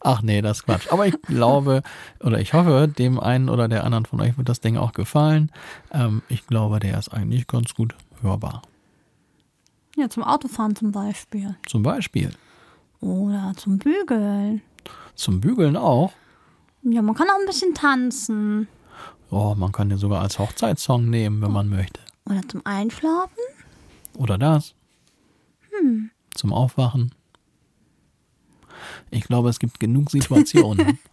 [0.00, 0.92] Ach nee, das ist Quatsch.
[0.92, 1.82] Aber ich glaube
[2.20, 5.50] oder ich hoffe, dem einen oder der anderen von euch wird das Ding auch gefallen.
[5.90, 8.60] Ähm, ich glaube, der ist eigentlich ganz gut hörbar.
[9.96, 11.56] Ja, zum Autofahren zum Beispiel.
[11.66, 12.30] Zum Beispiel.
[13.00, 14.60] Oder zum Bügeln.
[15.14, 16.12] Zum Bügeln auch.
[16.82, 18.68] Ja, man kann auch ein bisschen tanzen.
[19.30, 22.00] Oh, man kann den sogar als Hochzeitssong nehmen, wenn man möchte.
[22.28, 23.32] Oder zum Einschlafen.
[24.18, 24.74] Oder das.
[26.34, 27.14] Zum Aufwachen.
[29.10, 30.98] Ich glaube, es gibt genug Situationen.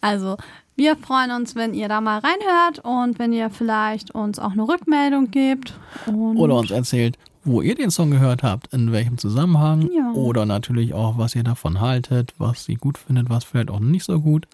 [0.00, 0.36] Also,
[0.76, 4.68] wir freuen uns, wenn ihr da mal reinhört und wenn ihr vielleicht uns auch eine
[4.68, 5.74] Rückmeldung gebt.
[6.06, 9.90] Und oder uns erzählt, wo ihr den Song gehört habt, in welchem Zusammenhang.
[9.92, 10.12] Ja.
[10.12, 14.04] Oder natürlich auch, was ihr davon haltet, was ihr gut findet, was vielleicht auch nicht
[14.04, 14.46] so gut.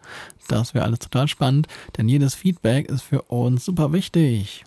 [0.49, 1.67] Das wäre alles total spannend,
[1.97, 4.65] denn jedes Feedback ist für uns super wichtig.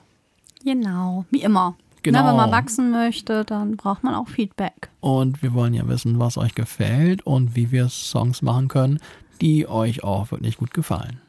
[0.64, 1.76] Genau, wie immer.
[2.06, 2.22] Genau.
[2.22, 4.90] Na, wenn man wachsen möchte, dann braucht man auch Feedback.
[5.00, 9.00] Und wir wollen ja wissen, was euch gefällt und wie wir Songs machen können,
[9.42, 11.20] die euch auch wirklich gut gefallen.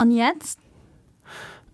[0.00, 0.60] Und jetzt?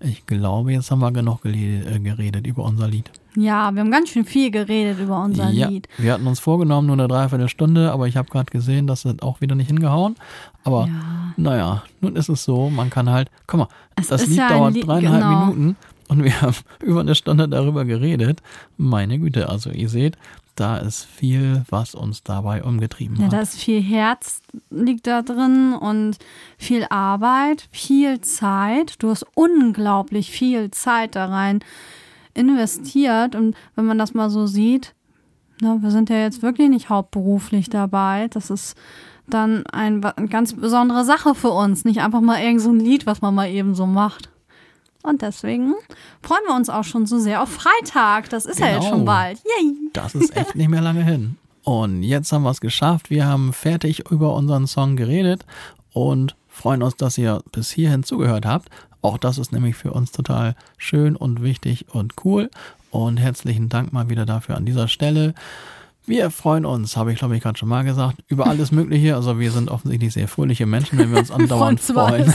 [0.00, 3.10] Ich glaube, jetzt haben wir genug äh, geredet über unser Lied.
[3.36, 5.88] Ja, wir haben ganz schön viel geredet über unser ja, Lied.
[5.98, 9.40] wir hatten uns vorgenommen, nur eine Dreiviertelstunde, aber ich habe gerade gesehen, das hat auch
[9.40, 10.14] wieder nicht hingehauen.
[10.62, 11.32] Aber Ja.
[11.36, 14.74] naja, nun ist es so, man kann halt, guck mal, Es das Lied ja dauert
[14.74, 15.40] Lied, dreieinhalb genau.
[15.46, 15.76] Minuten
[16.08, 18.40] und wir haben über eine Stunde darüber geredet.
[18.76, 20.16] Meine Güte, also ihr seht,
[20.56, 23.32] da ist viel, was uns dabei umgetrieben Ja, hat.
[23.32, 26.18] da ist viel Herz liegt da drin und
[26.58, 28.94] viel Arbeit, viel Zeit.
[29.02, 31.58] Du hast unglaublich viel Zeit da rein
[32.34, 33.34] investiert.
[33.34, 34.94] Und wenn man das mal so sieht,
[35.60, 38.28] ne, wir sind ja jetzt wirklich nicht hauptberuflich dabei.
[38.30, 38.76] Das ist
[39.26, 41.84] dann ein, eine ganz besondere Sache für uns.
[41.84, 44.30] Nicht einfach mal irgend so ein Lied, was man mal eben so macht.
[45.02, 45.74] Und deswegen
[46.22, 48.30] freuen wir uns auch schon so sehr auf Freitag.
[48.30, 48.90] Das ist ja jetzt Genau.
[48.90, 49.38] schon bald.
[49.44, 49.74] Yay!
[49.92, 51.36] Das ist echt nicht mehr lange hin.
[51.62, 53.10] Und jetzt haben wir es geschafft.
[53.10, 55.44] Wir haben fertig über unseren Song geredet
[55.92, 58.68] und freuen uns, dass ihr bis hierhin zugehört habt.
[59.04, 62.48] Auch das ist nämlich für uns total schön und wichtig und cool.
[62.90, 65.34] Und herzlichen Dank mal wieder dafür an dieser Stelle.
[66.06, 69.14] Wir freuen uns, habe ich glaube ich gerade schon mal gesagt, über alles Mögliche.
[69.14, 72.32] Also wir sind offensichtlich sehr fröhliche Menschen, wenn wir uns andauernd freuen.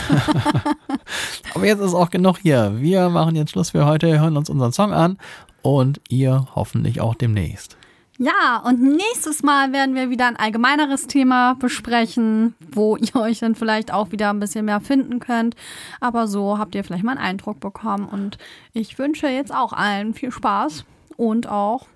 [1.56, 2.74] Aber jetzt ist auch genug hier.
[2.78, 5.18] Wir machen jetzt Schluss für heute, hören uns unseren Song an
[5.64, 7.79] und ihr hoffentlich auch demnächst.
[8.22, 13.56] Ja, und nächstes Mal werden wir wieder ein allgemeineres Thema besprechen, wo ihr euch dann
[13.56, 15.56] vielleicht auch wieder ein bisschen mehr finden könnt.
[16.02, 18.06] Aber so habt ihr vielleicht mal einen Eindruck bekommen.
[18.06, 18.38] Und
[18.74, 20.84] ich wünsche jetzt auch allen viel Spaß
[21.16, 21.88] und auch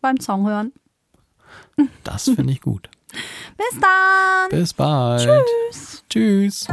[0.00, 0.72] beim Song hören.
[2.04, 2.88] Das finde ich gut.
[3.56, 4.48] Bis dann!
[4.50, 5.28] Bis bald.
[5.70, 6.04] Tschüss!
[6.08, 6.68] Tschüss.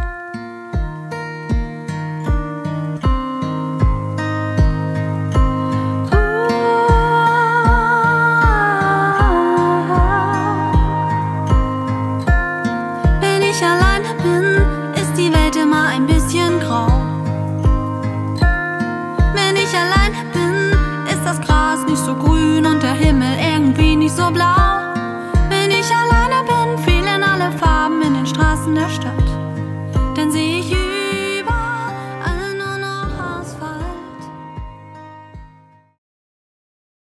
[24.23, 24.62] Irgendwie nicht